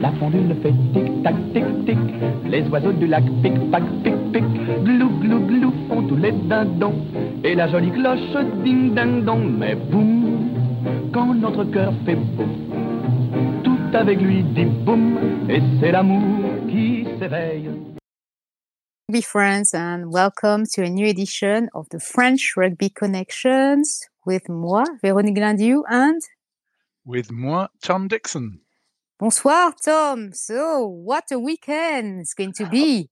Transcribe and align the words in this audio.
La 0.00 0.10
pendule 0.12 0.56
fait 0.62 0.72
tic-tac, 0.94 1.34
tic-tic. 1.52 1.98
Les 2.46 2.62
oiseaux 2.68 2.92
du 2.92 3.06
lac 3.06 3.24
pic-pac, 3.42 3.82
pic-pic. 4.02 4.44
Glou, 4.84 5.10
glou, 5.20 5.46
glou 5.46 5.72
font 5.88 6.06
tous 6.08 6.16
les 6.16 6.32
dindons. 6.32 6.94
Et 7.44 7.54
la 7.54 7.68
jolie 7.68 7.92
cloche 7.92 8.44
ding-ding-dong. 8.64 9.58
Mais 9.58 9.74
boum, 9.74 10.48
quand 11.12 11.34
notre 11.34 11.64
cœur 11.64 11.92
fait 12.04 12.16
boum, 12.16 12.48
tout 13.62 13.78
avec 13.96 14.20
lui 14.20 14.42
dit 14.42 14.64
boum. 14.64 15.18
Et 15.50 15.60
c'est 15.78 15.92
l'amour 15.92 16.50
qui 16.68 17.06
s'éveille. 17.18 17.70
Be 19.10 19.20
friends 19.20 19.74
and 19.74 20.10
welcome 20.10 20.64
to 20.74 20.82
a 20.82 20.88
new 20.88 21.06
edition 21.06 21.68
of 21.74 21.86
the 21.90 21.98
French 22.00 22.54
Rugby 22.56 22.88
Connections 22.88 24.08
with 24.24 24.48
moi, 24.48 24.84
Véronique 25.02 25.34
Glindieu, 25.34 25.82
and 25.90 26.18
with 27.04 27.30
moi, 27.30 27.68
Tom 27.82 28.08
Dixon. 28.08 28.60
Bonsoir, 29.22 29.72
Tom. 29.80 30.32
So, 30.32 30.84
what 30.84 31.30
a 31.30 31.38
weekend 31.38 32.22
it's 32.22 32.34
going 32.34 32.54
to 32.54 32.66
be. 32.66 33.08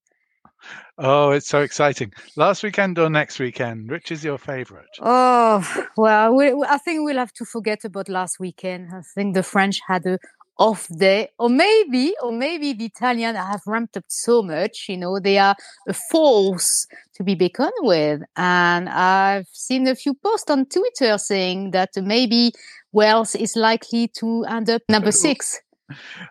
Oh, 0.99 1.31
it's 1.31 1.49
so 1.49 1.61
exciting. 1.61 2.13
Last 2.35 2.65
weekend 2.65 2.99
or 2.99 3.09
next 3.09 3.39
weekend? 3.39 3.89
Which 3.89 4.11
is 4.11 4.25
your 4.25 4.37
favorite? 4.37 4.91
Oh, 4.99 5.65
well, 5.97 6.35
we, 6.35 6.53
I 6.69 6.79
think 6.79 7.05
we'll 7.05 7.17
have 7.17 7.33
to 7.35 7.45
forget 7.45 7.85
about 7.85 8.09
last 8.09 8.41
weekend. 8.41 8.89
I 8.93 9.03
think 9.15 9.37
the 9.37 9.45
French 9.45 9.79
had 9.87 10.05
a 10.05 10.19
off 10.59 10.89
day 10.99 11.29
or 11.39 11.49
maybe 11.49 12.13
or 12.23 12.33
maybe 12.33 12.75
the 12.75 12.85
italian 12.85 13.35
have 13.35 13.63
ramped 13.67 13.97
up 13.97 14.05
so 14.09 14.43
much 14.43 14.91
you 14.91 14.97
know 14.99 15.19
they 15.19 15.39
are 15.39 15.57
a 15.89 15.95
force 15.95 16.87
to 17.15 17.25
be 17.25 17.35
beckoned 17.35 17.73
with 17.81 18.21
and 18.37 18.87
i've 18.91 19.47
seen 19.53 19.89
a 19.89 19.95
few 19.95 20.13
posts 20.13 20.51
on 20.51 20.67
twitter 20.67 21.17
saying 21.17 21.71
that 21.71 21.89
maybe 21.97 22.53
wales 22.93 23.35
is 23.35 23.57
likely 23.57 24.07
to 24.07 24.45
end 24.51 24.69
up 24.69 24.83
number 24.91 25.11
six 25.11 25.63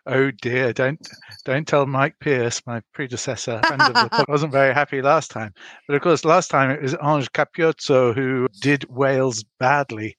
Oh 0.06 0.32
dear! 0.32 0.74
Don't 0.74 1.00
don't 1.46 1.68
tell 1.68 1.86
Mike 1.86 2.20
Pierce, 2.20 2.62
my 2.66 2.82
predecessor, 2.94 3.62
friend 3.66 3.82
of 3.82 3.94
the 3.94 4.26
wasn't 4.28 4.52
very 4.52 4.74
happy 4.74 5.02
last 5.02 5.32
time. 5.32 5.54
But 5.88 5.96
of 5.96 6.02
course, 6.02 6.26
last 6.26 6.50
time 6.50 6.72
it 6.72 6.82
was 6.82 6.96
Ange 7.04 7.32
Capuozzo 7.32 8.14
who 8.14 8.48
did 8.62 8.86
Wales 8.90 9.44
badly, 9.60 10.18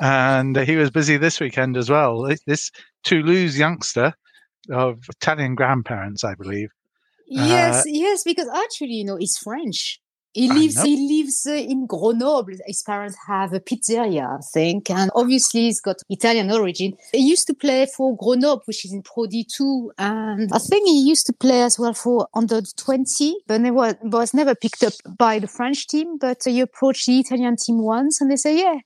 and 0.00 0.56
he 0.56 0.76
was 0.76 0.90
busy 0.90 1.16
this 1.16 1.40
weekend 1.40 1.76
as 1.76 1.90
well. 1.90 2.28
This 2.46 2.70
Toulouse 3.04 3.58
youngster 3.58 4.14
of 4.70 5.00
Italian 5.08 5.54
grandparents, 5.54 6.24
I 6.24 6.34
believe. 6.34 6.70
Yes, 7.28 7.80
uh, 7.80 7.82
yes, 7.86 8.22
because 8.24 8.48
actually, 8.48 8.94
you 8.94 9.04
know, 9.04 9.16
he's 9.16 9.36
French. 9.36 10.00
He 10.36 10.52
lives. 10.52 10.82
He 10.82 10.96
lives 11.08 11.46
uh, 11.46 11.54
in 11.54 11.86
Grenoble. 11.86 12.58
His 12.66 12.82
parents 12.82 13.16
have 13.26 13.54
a 13.54 13.60
pizzeria, 13.60 14.38
I 14.38 14.42
think, 14.52 14.90
and 14.90 15.10
obviously 15.14 15.62
he's 15.62 15.80
got 15.80 15.96
Italian 16.10 16.50
origin. 16.50 16.92
He 17.12 17.26
used 17.30 17.46
to 17.46 17.54
play 17.54 17.86
for 17.86 18.14
Grenoble, 18.18 18.62
which 18.66 18.84
is 18.84 18.92
in 18.92 19.00
Pro 19.00 19.24
D2, 19.24 19.92
and 19.96 20.50
I 20.52 20.58
think 20.58 20.86
he 20.86 21.08
used 21.08 21.24
to 21.28 21.32
play 21.32 21.62
as 21.62 21.78
well 21.78 21.94
for 21.94 22.28
under 22.34 22.60
20, 22.60 23.34
but 23.46 23.62
was, 23.72 23.94
was 24.02 24.34
never 24.34 24.54
picked 24.54 24.82
up 24.82 24.92
by 25.18 25.38
the 25.38 25.48
French 25.48 25.86
team. 25.86 26.18
But 26.18 26.42
he 26.44 26.60
approached 26.60 27.06
the 27.06 27.18
Italian 27.18 27.56
team 27.56 27.78
once, 27.78 28.20
and 28.20 28.30
they 28.30 28.36
say, 28.36 28.58
"Yeah, 28.58 28.80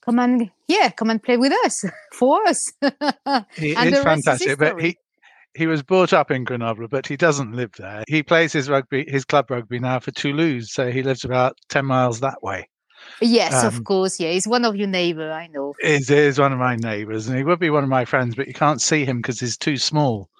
come 0.00 0.18
and 0.18 0.50
yeah, 0.66 0.88
come 0.88 1.10
and 1.10 1.22
play 1.22 1.36
with 1.36 1.52
us 1.66 1.84
for 2.14 2.42
us." 2.46 2.72
he 3.58 3.72
is 3.72 4.02
fantastic, 4.02 4.58
but 4.58 4.80
he 4.80 4.96
he 5.54 5.66
was 5.66 5.82
brought 5.82 6.12
up 6.12 6.30
in 6.30 6.44
Grenoble, 6.44 6.88
but 6.88 7.06
he 7.06 7.16
doesn't 7.16 7.52
live 7.52 7.72
there. 7.78 8.04
He 8.08 8.22
plays 8.22 8.52
his 8.52 8.68
rugby, 8.68 9.04
his 9.08 9.24
club 9.24 9.50
rugby 9.50 9.78
now 9.78 10.00
for 10.00 10.10
Toulouse, 10.10 10.72
so 10.72 10.90
he 10.90 11.02
lives 11.02 11.24
about 11.24 11.58
ten 11.68 11.86
miles 11.86 12.20
that 12.20 12.42
way. 12.42 12.68
Yes, 13.20 13.54
um, 13.54 13.66
of 13.66 13.84
course. 13.84 14.18
Yeah, 14.18 14.30
he's 14.30 14.48
one 14.48 14.64
of 14.64 14.76
your 14.76 14.88
neighbour. 14.88 15.30
I 15.30 15.46
know. 15.48 15.74
He 15.80 15.88
is 15.88 16.38
one 16.38 16.52
of 16.52 16.58
my 16.58 16.76
neighbours, 16.76 17.28
and 17.28 17.36
he 17.36 17.44
would 17.44 17.60
be 17.60 17.70
one 17.70 17.84
of 17.84 17.90
my 17.90 18.04
friends, 18.04 18.34
but 18.34 18.48
you 18.48 18.54
can't 18.54 18.80
see 18.80 19.04
him 19.04 19.18
because 19.18 19.40
he's 19.40 19.56
too 19.56 19.76
small. 19.76 20.30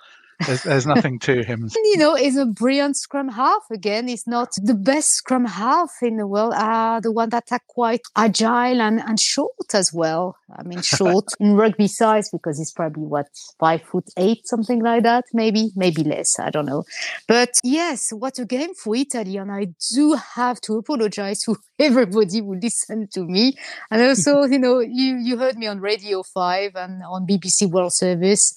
There's, 0.47 0.63
there's 0.63 0.87
nothing 0.87 1.19
to 1.21 1.43
him. 1.43 1.71
You 1.95 2.01
know, 2.01 2.17
he's 2.17 2.37
a 2.37 2.47
brilliant 2.47 2.97
scrum 2.97 3.29
half. 3.29 3.63
Again, 3.71 4.09
he's 4.09 4.27
not 4.27 4.49
the 4.61 4.75
best 4.75 5.11
scrum 5.11 5.45
half 5.45 5.93
in 6.03 6.17
the 6.17 6.27
world. 6.27 6.55
Uh, 6.57 6.99
the 6.99 7.13
one 7.13 7.29
that 7.29 7.45
are 7.53 7.61
quite 7.69 8.01
agile 8.17 8.81
and, 8.81 9.01
and 9.01 9.21
short 9.21 9.53
as 9.75 9.93
well. 9.93 10.37
I 10.57 10.65
mean, 10.65 10.83
short 10.83 11.27
in 11.39 11.55
rugby 11.55 11.87
size 11.87 12.31
because 12.31 12.59
he's 12.59 12.73
probably 12.73 13.05
what 13.05 13.27
five 13.61 13.83
foot 13.83 14.07
eight, 14.17 14.47
something 14.47 14.83
like 14.83 15.05
that. 15.05 15.27
Maybe, 15.33 15.71
maybe 15.77 16.03
less. 16.03 16.39
I 16.41 16.51
don't 16.51 16.67
know. 16.67 16.85
But 17.29 17.51
yes, 17.63 18.13
what 18.13 18.39
a 18.41 18.45
game 18.45 18.75
for 18.75 18.97
Italy. 18.97 19.37
And 19.37 19.53
I 19.53 19.69
do 19.95 20.15
have 20.35 20.61
to 20.63 20.79
apologize 20.79 21.43
to 21.43 21.57
everybody 21.79 22.41
who 22.41 22.57
listened 22.57 23.13
to 23.13 23.25
me. 23.25 23.57
And 23.91 24.03
also, 24.03 24.45
you 24.45 24.59
know, 24.59 24.81
you, 24.81 25.17
you 25.17 25.39
heard 25.39 25.57
me 25.57 25.69
on 25.69 25.81
Radio 25.81 26.23
5 26.23 26.73
and 26.75 27.03
on 27.05 27.27
BBC 27.27 27.71
World 27.71 27.93
Service 27.93 28.55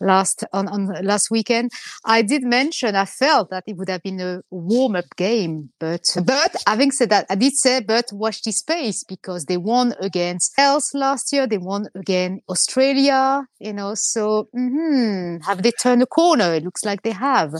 last 0.00 0.44
on, 0.52 0.68
on 0.68 0.86
last 1.04 1.30
weekend. 1.30 1.70
I 2.04 2.22
did 2.22 2.42
mention 2.42 2.94
I 2.96 3.04
felt 3.04 3.50
that 3.50 3.64
it 3.66 3.76
would 3.76 3.88
have 3.88 4.02
been 4.02 4.20
a 4.20 4.42
warm 4.50 4.96
up 4.96 5.16
game, 5.16 5.70
but 5.80 6.04
but 6.24 6.56
having 6.66 6.92
said 6.92 7.10
that, 7.10 7.26
I 7.30 7.34
did 7.34 7.54
say 7.54 7.80
but 7.80 8.06
watch 8.12 8.42
this 8.42 8.58
space 8.58 9.04
because 9.04 9.46
they 9.46 9.56
won 9.56 9.94
against 10.00 10.54
Wales 10.58 10.90
last 10.94 11.32
year. 11.32 11.46
They 11.46 11.58
won 11.58 11.88
again 11.94 12.40
Australia. 12.48 13.46
You 13.58 13.72
know, 13.72 13.94
so 13.94 14.48
mm-hmm, 14.54 15.42
have 15.44 15.62
they 15.62 15.72
turned 15.72 16.02
a 16.02 16.06
corner? 16.06 16.54
It 16.54 16.64
looks 16.64 16.84
like 16.84 17.02
they 17.02 17.12
have. 17.12 17.54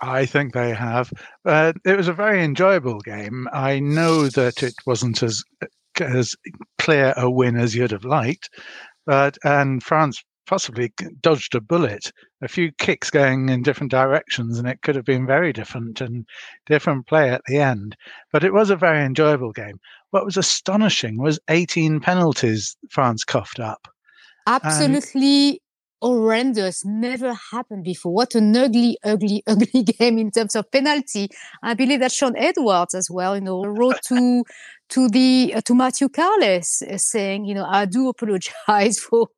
I 0.00 0.26
think 0.26 0.52
they 0.52 0.72
have. 0.74 1.10
Uh, 1.44 1.72
it 1.84 1.96
was 1.96 2.08
a 2.08 2.12
very 2.12 2.44
enjoyable 2.44 3.00
game. 3.00 3.48
I 3.52 3.80
know 3.80 4.28
that 4.28 4.62
it 4.62 4.74
wasn't 4.86 5.22
as 5.22 5.42
as 6.00 6.36
clear 6.78 7.12
a 7.16 7.28
win 7.28 7.56
as 7.56 7.74
you'd 7.74 7.90
have 7.90 8.04
liked, 8.04 8.48
but 9.06 9.36
and 9.44 9.82
France 9.82 10.22
possibly 10.48 10.92
dodged 11.20 11.54
a 11.54 11.60
bullet, 11.60 12.10
a 12.42 12.48
few 12.48 12.72
kicks 12.72 13.10
going 13.10 13.50
in 13.50 13.62
different 13.62 13.90
directions, 13.90 14.58
and 14.58 14.66
it 14.66 14.82
could 14.82 14.96
have 14.96 15.04
been 15.04 15.26
very 15.26 15.52
different 15.52 16.00
and 16.00 16.26
different 16.66 17.06
play 17.06 17.30
at 17.30 17.42
the 17.46 17.58
end. 17.58 17.94
But 18.32 18.42
it 18.42 18.52
was 18.52 18.70
a 18.70 18.76
very 18.76 19.04
enjoyable 19.04 19.52
game. 19.52 19.78
What 20.10 20.24
was 20.24 20.36
astonishing 20.36 21.18
was 21.18 21.38
18 21.48 22.00
penalties 22.00 22.76
France 22.90 23.24
coughed 23.24 23.60
up. 23.60 23.86
Absolutely 24.46 25.60
horrendous, 26.00 26.84
never 26.84 27.34
happened 27.52 27.84
before. 27.84 28.12
What 28.12 28.34
an 28.34 28.56
ugly, 28.56 28.98
ugly, 29.04 29.42
ugly 29.46 29.82
game 29.82 30.18
in 30.18 30.30
terms 30.30 30.54
of 30.54 30.70
penalty. 30.70 31.28
I 31.62 31.74
believe 31.74 32.00
that 32.00 32.12
Shaun 32.12 32.36
Edwards 32.36 32.94
as 32.94 33.08
well, 33.10 33.34
you 33.34 33.42
know, 33.42 33.64
wrote 33.64 34.00
to 34.08 34.44
to 34.90 35.08
the 35.08 35.52
uh, 35.54 35.60
to 35.62 35.74
Mathieu 35.74 36.08
Carles 36.08 36.82
uh, 36.82 36.96
saying, 36.96 37.44
you 37.44 37.54
know, 37.54 37.66
I 37.66 37.84
do 37.84 38.08
apologize 38.08 38.98
for 39.10 39.28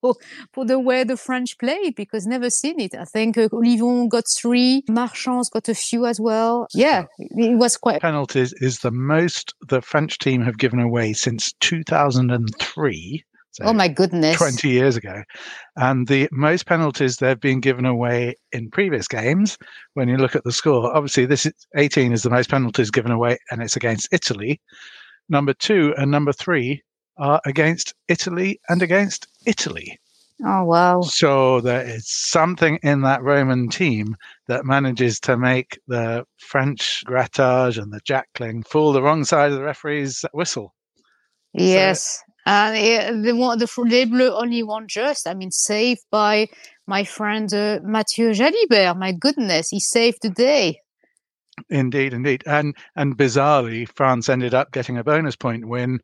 for 0.53 0.65
the 0.65 0.78
way 0.78 1.04
the 1.04 1.16
French 1.16 1.59
played 1.59 1.94
because 1.97 2.26
never 2.26 2.50
seen 2.50 2.81
it. 2.81 2.94
I 2.94 3.04
think 3.04 3.37
uh, 3.37 3.49
Ollivon 3.49 4.09
got 4.09 4.25
three, 4.38 4.84
Marchand's 4.88 5.50
got 5.50 5.69
a 5.69 5.75
few 5.75 6.06
as 6.06 6.20
well. 6.20 6.69
Yeah, 6.75 7.06
it 7.19 7.59
was 7.59 7.76
quite 7.76 8.00
penalties 8.00 8.53
is 8.54 8.81
the 8.81 8.91
most 8.91 9.54
the 9.69 9.82
French 9.82 10.19
team 10.19 10.43
have 10.43 10.59
given 10.59 10.81
away 10.81 11.12
since 11.12 11.53
2003. 11.60 13.25
So 13.53 13.65
oh 13.65 13.72
my 13.72 13.88
goodness. 13.88 14.37
20 14.37 14.69
years 14.69 14.97
ago. 14.97 15.22
And 15.77 16.06
the 16.06 16.28
most 16.31 16.66
penalties 16.66 17.16
they've 17.16 17.41
been 17.41 17.61
given 17.61 17.84
away 17.84 18.37
in 18.53 18.71
previous 18.71 19.09
games, 19.09 19.59
when 19.94 20.09
you 20.09 20.16
look 20.16 20.37
at 20.37 20.44
the 20.44 20.53
score, 20.53 20.94
obviously 20.94 21.27
this 21.27 21.47
is 21.47 21.53
18 21.77 22.12
is 22.12 22.22
the 22.22 22.31
most 22.31 22.50
penalties 22.50 22.91
given 22.91 23.11
away 23.11 23.38
and 23.50 23.61
it's 23.62 23.77
against 23.77 24.09
Italy. 24.12 24.61
Number 25.28 25.53
two 25.53 25.94
and 25.97 26.11
number 26.11 26.33
three 26.33 26.83
are 27.19 27.41
against 27.44 27.94
Italy 28.09 28.61
and 28.69 28.83
against 28.83 29.27
Italy. 29.47 29.99
Oh 30.44 30.65
wow. 30.65 31.03
So 31.03 31.61
there 31.61 31.82
is 31.82 32.09
something 32.09 32.78
in 32.82 33.03
that 33.03 33.22
Roman 33.22 33.69
team 33.69 34.17
that 34.47 34.65
manages 34.65 35.21
to 35.21 35.37
make 35.37 35.78
the 35.87 36.25
French 36.38 37.03
grattage 37.06 37.81
and 37.81 37.93
the 37.93 38.00
jackling 38.00 38.67
fall 38.67 38.93
the 38.93 39.03
wrong 39.03 39.25
side 39.25 39.50
of 39.50 39.59
the 39.59 39.65
referee's 39.65 40.25
whistle. 40.32 40.72
Yes. 41.53 42.22
So, 42.27 42.29
and 42.46 42.76
uh, 42.76 43.22
the 43.22 43.36
one, 43.36 43.58
the 43.58 43.66
Bleus 43.66 44.32
only 44.34 44.62
won 44.62 44.88
just. 44.88 45.26
I 45.26 45.34
mean, 45.34 45.50
saved 45.50 46.02
by 46.10 46.48
my 46.86 47.04
friend 47.04 47.52
uh, 47.52 47.80
Matthieu 47.82 48.32
Jalibert. 48.32 48.98
My 48.98 49.12
goodness, 49.12 49.69
he 49.70 49.81
saved 49.81 50.19
the 50.22 50.31
day. 50.31 50.81
Indeed, 51.69 52.14
indeed, 52.14 52.42
and 52.46 52.75
and 52.96 53.16
bizarrely, 53.16 53.87
France 53.94 54.28
ended 54.28 54.54
up 54.54 54.72
getting 54.72 54.96
a 54.96 55.04
bonus 55.04 55.37
point 55.37 55.69
win. 55.69 56.00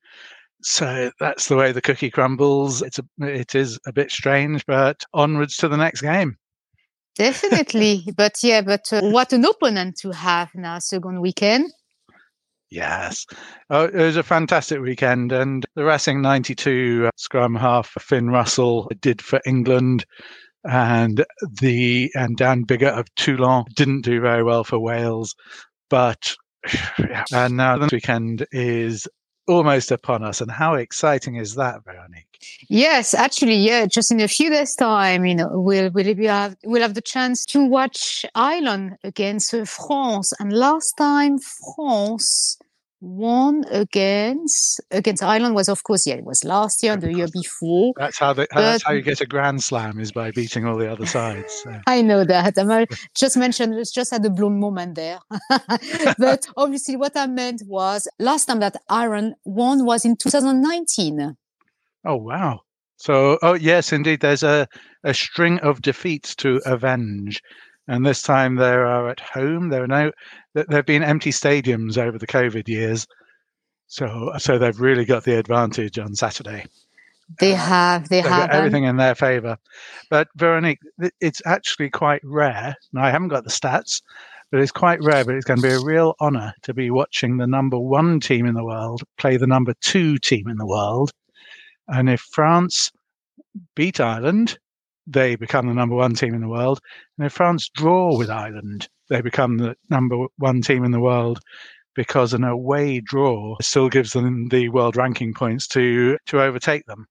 So 0.63 1.11
that's 1.21 1.49
the 1.49 1.57
way 1.57 1.73
the 1.73 1.81
cookie 1.81 2.11
crumbles. 2.11 2.83
It's 2.83 2.99
a, 2.99 3.05
it 3.21 3.55
is 3.55 3.79
a 3.87 3.93
bit 3.93 4.11
strange, 4.11 4.67
but 4.67 5.05
onwards 5.15 5.57
to 5.59 5.69
the 5.69 5.77
next 5.77 6.03
game. 6.03 6.37
Definitely, 7.15 8.05
but 8.17 8.35
yeah, 8.43 8.61
but 8.61 8.93
uh, 8.93 9.01
what 9.03 9.33
an 9.33 9.45
opponent 9.45 9.97
to 10.03 10.11
have 10.11 10.51
now 10.55 10.79
second 10.79 11.21
weekend. 11.21 11.73
Yes. 12.71 13.27
Oh, 13.71 13.85
it 13.85 13.95
was 13.95 14.17
a 14.17 14.23
fantastic 14.23 14.81
weekend. 14.81 15.33
And 15.33 15.65
the 15.75 15.85
Racing 15.85 16.21
92 16.21 17.05
uh, 17.07 17.11
scrum 17.17 17.55
half, 17.55 17.89
Finn 18.01 18.31
Russell, 18.31 18.91
did 19.01 19.23
for 19.23 19.41
England. 19.47 20.05
And 20.65 21.25
the 21.61 22.11
and 22.17 22.37
Dan 22.37 22.65
Biggar 22.65 22.99
of 22.99 23.07
Toulon 23.15 23.65
didn't 23.75 24.01
do 24.03 24.21
very 24.21 24.43
well 24.43 24.65
for 24.65 24.81
Wales. 24.81 25.35
But 25.91 26.35
and 27.33 27.57
now 27.57 27.79
the 27.79 27.89
weekend 27.93 28.47
is 28.51 29.07
almost 29.47 29.93
upon 29.93 30.25
us. 30.25 30.41
And 30.41 30.51
how 30.51 30.75
exciting 30.75 31.37
is 31.37 31.55
that, 31.55 31.85
Veronique? 31.85 32.26
Yes, 32.69 33.15
actually, 33.15 33.57
yeah. 33.57 33.87
Just 33.87 34.11
in 34.11 34.21
a 34.21 34.29
few 34.29 34.51
days' 34.51 34.75
time, 34.75 35.25
you 35.25 35.35
know, 35.35 35.49
we'll 35.53 35.91
we'll 35.91 36.17
have 36.29 36.57
we'll 36.65 36.83
have 36.83 36.95
the 36.95 37.01
chance 37.01 37.45
to 37.47 37.65
watch 37.65 38.25
Ireland 38.35 38.97
against 39.05 39.55
uh, 39.55 39.65
France. 39.65 40.33
And 40.41 40.53
last 40.53 40.95
time 40.99 41.39
France 41.39 42.59
won 43.01 43.65
against 43.71 44.81
against 44.91 45.23
Ireland 45.23 45.55
was 45.55 45.69
of 45.69 45.85
course 45.85 46.07
yeah 46.07 46.15
it 46.15 46.25
was 46.25 46.43
last 46.45 46.83
year 46.83 46.95
and 46.95 47.03
the 47.03 47.13
year 47.13 47.29
before. 47.33 47.93
That's 47.97 48.19
how 48.19 48.33
the, 48.33 48.49
that's 48.55 48.85
how 48.85 48.93
you 48.93 49.03
get 49.03 49.21
a 49.21 49.27
grand 49.27 49.63
slam 49.63 50.01
is 50.01 50.13
by 50.13 50.31
beating 50.31 50.65
all 50.65 50.77
the 50.77 50.91
other 50.91 51.07
sides. 51.07 51.53
So. 51.63 51.79
I 51.87 52.03
know 52.03 52.25
that. 52.25 52.59
I 52.59 52.83
uh, 52.83 52.87
just 53.15 53.37
mentioned 53.37 53.75
it's 53.75 53.93
just 53.93 54.13
at 54.13 54.23
the 54.23 54.31
blown 54.31 54.59
moment 54.59 54.95
there. 54.95 55.19
but 56.19 56.47
obviously 56.57 56.97
what 56.97 57.17
I 57.17 57.27
meant 57.27 57.63
was 57.67 58.09
last 58.19 58.47
time 58.47 58.61
that 58.61 58.77
Ireland 58.89 59.35
won 59.45 59.85
was 59.85 60.05
in 60.05 60.17
2019. 60.17 61.37
Oh 62.07 62.17
wow. 62.17 62.61
So 62.97 63.39
oh 63.43 63.55
yes 63.55 63.93
indeed 63.93 64.21
there's 64.21 64.43
a 64.43 64.67
a 65.05 65.13
string 65.13 65.59
of 65.61 65.83
defeats 65.83 66.35
to 66.37 66.61
avenge 66.65 67.43
and 67.89 68.05
this 68.05 68.23
time 68.23 68.57
they 68.57 68.73
are 68.73 69.09
at 69.09 69.21
home. 69.21 69.69
There 69.69 69.85
are 69.85 69.89
no, 69.89 70.13
there 70.55 70.67
have 70.71 70.87
been 70.87 71.03
empty 71.03 71.31
stadiums 71.31 71.99
over 71.99 72.19
the 72.19 72.27
COVID 72.27 72.69
years, 72.69 73.07
so 73.87 74.33
so 74.39 74.59
they've 74.59 74.81
really 74.81 75.05
got 75.05 75.25
the 75.25 75.39
advantage 75.39 75.99
on 75.99 76.15
Saturday. 76.15 76.67
They 77.41 77.55
uh, 77.55 77.57
have, 77.57 78.09
they 78.09 78.21
have 78.21 78.51
everything 78.51 78.85
in 78.85 78.97
their 78.97 79.15
favour. 79.15 79.57
But 80.11 80.29
Veronique, 80.37 80.79
it's 81.21 81.43
actually 81.45 81.91
quite 81.91 82.21
rare. 82.25 82.75
Now 82.93 83.05
I 83.05 83.11
haven't 83.11 83.29
got 83.29 83.45
the 83.45 83.51
stats, 83.51 84.01
but 84.51 84.61
it's 84.61 84.73
quite 84.73 85.03
rare. 85.03 85.25
But 85.25 85.35
it's 85.35 85.45
going 85.45 85.61
to 85.61 85.69
be 85.69 85.75
a 85.75 85.81
real 85.81 86.15
honour 86.21 86.55
to 86.63 86.75
be 86.75 86.91
watching 86.91 87.37
the 87.37 87.47
number 87.47 87.79
one 87.79 88.21
team 88.21 88.47
in 88.47 88.55
the 88.55 88.65
world 88.65 89.03
play 89.19 89.37
the 89.37 89.47
number 89.47 89.75
two 89.81 90.19
team 90.19 90.49
in 90.49 90.57
the 90.57 90.67
world. 90.67 91.13
And 91.89 92.11
if 92.11 92.21
France 92.21 92.91
beat 93.75 94.01
Ireland, 94.01 94.59
they 95.07 95.37
become 95.37 95.69
the 95.69 95.75
number 95.75 95.95
one 95.95 96.15
team 96.15 96.35
in 96.35 96.41
the 96.41 96.49
world. 96.49 96.81
And 97.17 97.27
if 97.27 97.33
France 97.33 97.69
draw 97.69 98.17
with 98.17 98.31
Ireland, 98.31 98.89
they 99.09 99.21
become 99.21 99.59
the 99.59 99.77
number 99.89 100.27
one 100.39 100.63
team 100.63 100.85
in 100.85 100.91
the 100.91 101.01
world 101.01 101.41
because 101.95 102.35
an 102.35 102.45
away 102.45 103.01
draw 103.01 103.57
still 103.61 103.89
gives 103.89 104.13
them 104.13 104.49
the 104.49 104.69
world 104.69 104.97
ranking 104.97 105.33
points 105.33 105.67
to 105.69 106.19
to 106.27 106.43
overtake 106.43 106.85
them. 106.87 107.07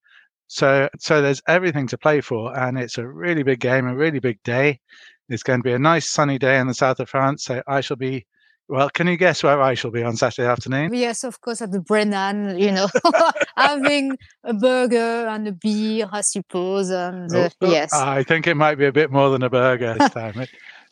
So 0.48 0.89
so 1.00 1.21
there's 1.21 1.42
everything 1.48 1.88
to 1.88 1.98
play 1.98 2.21
for, 2.21 2.57
and 2.57 2.78
it's 2.78 2.98
a 2.98 3.07
really 3.07 3.44
big 3.44 3.60
game, 3.60 3.88
a 3.88 3.95
really 3.95 4.19
big 4.19 4.42
day. 4.44 4.80
It's 5.30 5.44
going 5.44 5.60
to 5.60 5.63
be 5.63 5.74
a 5.74 5.80
nice 5.80 6.10
sunny 6.10 6.38
day 6.38 6.60
in 6.60 6.68
the 6.68 6.74
south 6.74 7.00
of 7.00 7.10
France. 7.10 7.45
So 7.45 7.63
I 7.68 7.81
shall 7.81 7.98
be 7.98 8.25
well, 8.68 8.90
can 8.90 9.08
you 9.08 9.18
guess 9.18 9.44
where 9.44 9.62
I 9.62 9.76
shall 9.76 9.92
be 9.92 10.04
on 10.04 10.16
Saturday 10.16 10.48
afternoon? 10.48 10.94
Yes, 10.94 11.24
of 11.24 11.40
course, 11.42 11.62
at 11.62 11.72
the 11.72 11.80
Brennan, 11.80 12.58
you 12.58 12.72
know, 12.72 12.88
having 13.58 14.18
a 14.44 14.54
burger 14.54 15.28
and 15.28 15.48
a 15.48 15.52
beer, 15.52 16.08
I 16.12 16.22
suppose. 16.22 16.90
And 16.90 17.34
uh, 17.34 17.38
oh, 17.38 17.50
oh, 17.62 17.72
yes. 17.72 17.94
I 17.94 18.24
think 18.24 18.48
it 18.48 18.56
might 18.56 18.76
be 18.76 18.86
a 18.86 18.92
bit 18.92 19.12
more 19.12 19.30
than 19.30 19.44
a 19.44 19.50
burger 19.50 19.96
this 20.00 20.10
time. 20.14 20.40
it, 20.40 20.50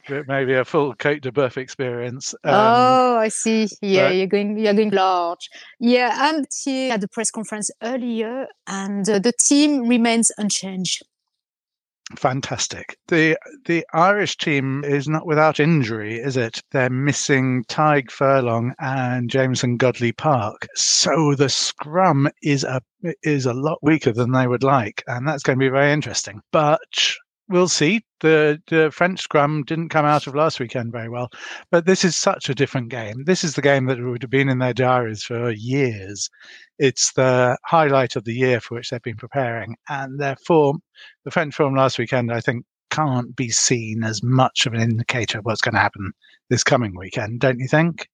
it 0.07 0.27
may 0.27 0.45
be 0.45 0.53
a 0.53 0.63
full 0.63 0.93
Cote 0.93 1.21
de 1.21 1.31
Boeuf 1.31 1.57
experience. 1.57 2.35
Um, 2.43 2.53
oh, 2.53 3.17
I 3.17 3.29
see. 3.29 3.67
Yeah, 3.81 4.09
but... 4.09 4.15
you're 4.15 4.27
going, 4.27 4.57
you're 4.57 4.73
going 4.73 4.91
large. 4.91 5.49
Yeah, 5.79 6.11
I'm 6.15 6.45
here 6.63 6.93
at 6.93 7.01
the 7.01 7.07
press 7.07 7.31
conference 7.31 7.71
earlier, 7.81 8.47
and 8.67 9.09
uh, 9.09 9.17
the 9.17 9.33
team 9.33 9.87
remains 9.87 10.31
unchanged. 10.37 11.03
Fantastic. 12.15 12.97
The 13.07 13.37
the 13.65 13.85
Irish 13.93 14.37
team 14.37 14.83
is 14.83 15.07
not 15.07 15.25
without 15.25 15.59
injury, 15.59 16.15
is 16.15 16.37
it? 16.37 16.61
They're 16.71 16.89
missing 16.89 17.63
Tadhg 17.65 18.11
Furlong 18.11 18.73
and 18.79 19.29
Jamison 19.29 19.77
Gibson-Park. 19.77 20.67
So 20.75 21.35
the 21.35 21.49
scrum 21.49 22.29
is 22.41 22.63
a 22.63 22.81
is 23.23 23.45
a 23.45 23.53
lot 23.53 23.79
weaker 23.81 24.11
than 24.11 24.31
they 24.31 24.47
would 24.47 24.63
like, 24.63 25.03
and 25.07 25.27
that's 25.27 25.43
going 25.43 25.57
to 25.57 25.65
be 25.65 25.69
very 25.69 25.91
interesting. 25.91 26.41
But 26.51 26.79
we'll 27.53 27.69
see. 27.69 28.01
The 28.19 28.61
the 28.67 28.91
French 28.91 29.21
scrum 29.21 29.63
didn't 29.63 29.89
come 29.89 30.05
out 30.05 30.27
of 30.27 30.35
last 30.35 30.59
weekend 30.59 30.91
very 30.91 31.07
well, 31.07 31.29
but 31.71 31.85
this 31.85 32.03
is 32.03 32.15
such 32.17 32.49
a 32.49 32.55
different 32.55 32.89
game. 32.89 33.23
This 33.25 33.43
is 33.43 33.55
the 33.55 33.61
game 33.61 33.85
that 33.85 33.99
would 34.03 34.23
have 34.23 34.31
been 34.31 34.49
in 34.49 34.59
their 34.59 34.73
diaries 34.73 35.23
for 35.23 35.51
years. 35.51 36.29
It's 36.79 37.13
the 37.13 37.57
highlight 37.65 38.15
of 38.15 38.25
the 38.25 38.33
year 38.33 38.59
for 38.59 38.75
which 38.75 38.89
they've 38.89 39.01
been 39.01 39.15
preparing, 39.15 39.75
and 39.87 40.19
their 40.19 40.35
form, 40.47 40.81
the 41.23 41.31
French 41.31 41.55
form 41.55 41.75
last 41.75 41.99
weekend, 41.99 42.33
I 42.33 42.41
think, 42.41 42.65
can't 42.89 43.35
be 43.35 43.49
seen 43.49 44.03
as 44.03 44.23
much 44.23 44.65
of 44.65 44.73
an 44.73 44.81
indicator 44.81 45.39
of 45.39 45.45
what's 45.45 45.61
going 45.61 45.75
to 45.75 45.79
happen 45.81 46.11
this 46.49 46.63
coming 46.63 46.95
weekend. 46.97 47.39
Don't 47.39 47.59
you 47.59 47.67
think? 47.67 48.07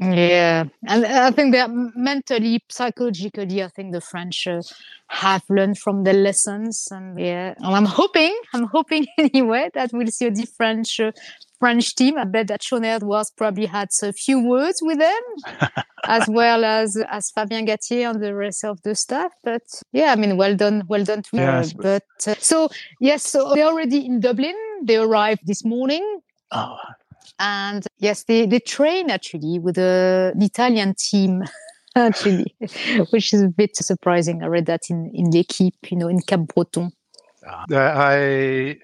Yeah, 0.00 0.64
and 0.88 1.04
I 1.04 1.30
think 1.30 1.52
that 1.52 1.70
mentally, 1.70 2.64
psychologically, 2.70 3.62
I 3.62 3.68
think 3.68 3.92
the 3.92 4.00
French 4.00 4.46
uh, 4.46 4.62
have 5.08 5.42
learned 5.50 5.78
from 5.78 6.04
the 6.04 6.14
lessons, 6.14 6.88
and 6.90 7.20
yeah, 7.20 7.52
and 7.58 7.74
I'm 7.76 7.84
hoping, 7.84 8.34
I'm 8.54 8.64
hoping 8.64 9.06
anyway 9.18 9.68
that 9.74 9.92
we'll 9.92 10.06
see 10.06 10.26
a 10.26 10.30
different 10.30 10.88
uh, 10.98 11.12
French 11.58 11.94
team. 11.94 12.16
I 12.16 12.24
bet 12.24 12.46
that 12.48 12.62
Shaun 12.62 12.82
Edwards 12.82 13.30
probably 13.36 13.66
had 13.66 13.90
a 14.02 14.14
few 14.14 14.42
words 14.42 14.78
with 14.80 14.98
them, 14.98 15.68
as 16.04 16.26
well 16.28 16.64
as 16.64 16.96
as 17.10 17.30
Fabien 17.30 17.66
Galthié 17.66 18.08
and 18.08 18.22
the 18.22 18.34
rest 18.34 18.64
of 18.64 18.80
the 18.80 18.94
staff. 18.94 19.32
But 19.44 19.64
yeah, 19.92 20.12
I 20.12 20.16
mean, 20.16 20.38
well 20.38 20.56
done, 20.56 20.84
well 20.88 21.04
done 21.04 21.24
to 21.24 21.36
yes. 21.36 21.74
But 21.74 22.04
uh, 22.26 22.36
so 22.38 22.70
yes, 23.00 23.24
so 23.24 23.52
they're 23.54 23.66
already 23.66 24.06
in 24.06 24.20
Dublin. 24.20 24.56
They 24.82 24.96
arrived 24.96 25.42
this 25.46 25.62
morning. 25.62 26.20
Oh, 26.52 26.78
and 27.38 27.86
yes, 27.98 28.24
they, 28.24 28.46
they 28.46 28.60
train 28.60 29.10
actually 29.10 29.58
with 29.58 29.78
a, 29.78 30.32
an 30.34 30.42
Italian 30.42 30.94
team, 30.98 31.42
actually, 31.94 32.54
which 33.10 33.32
is 33.32 33.42
a 33.42 33.48
bit 33.48 33.76
surprising. 33.76 34.42
I 34.42 34.46
read 34.46 34.66
that 34.66 34.82
in, 34.90 35.10
in 35.14 35.30
L'Equipe, 35.30 35.90
you 35.90 35.96
know, 35.96 36.08
in 36.08 36.20
Cap 36.20 36.40
Breton. 36.54 36.92
Uh, 37.46 37.64
I 37.70 38.76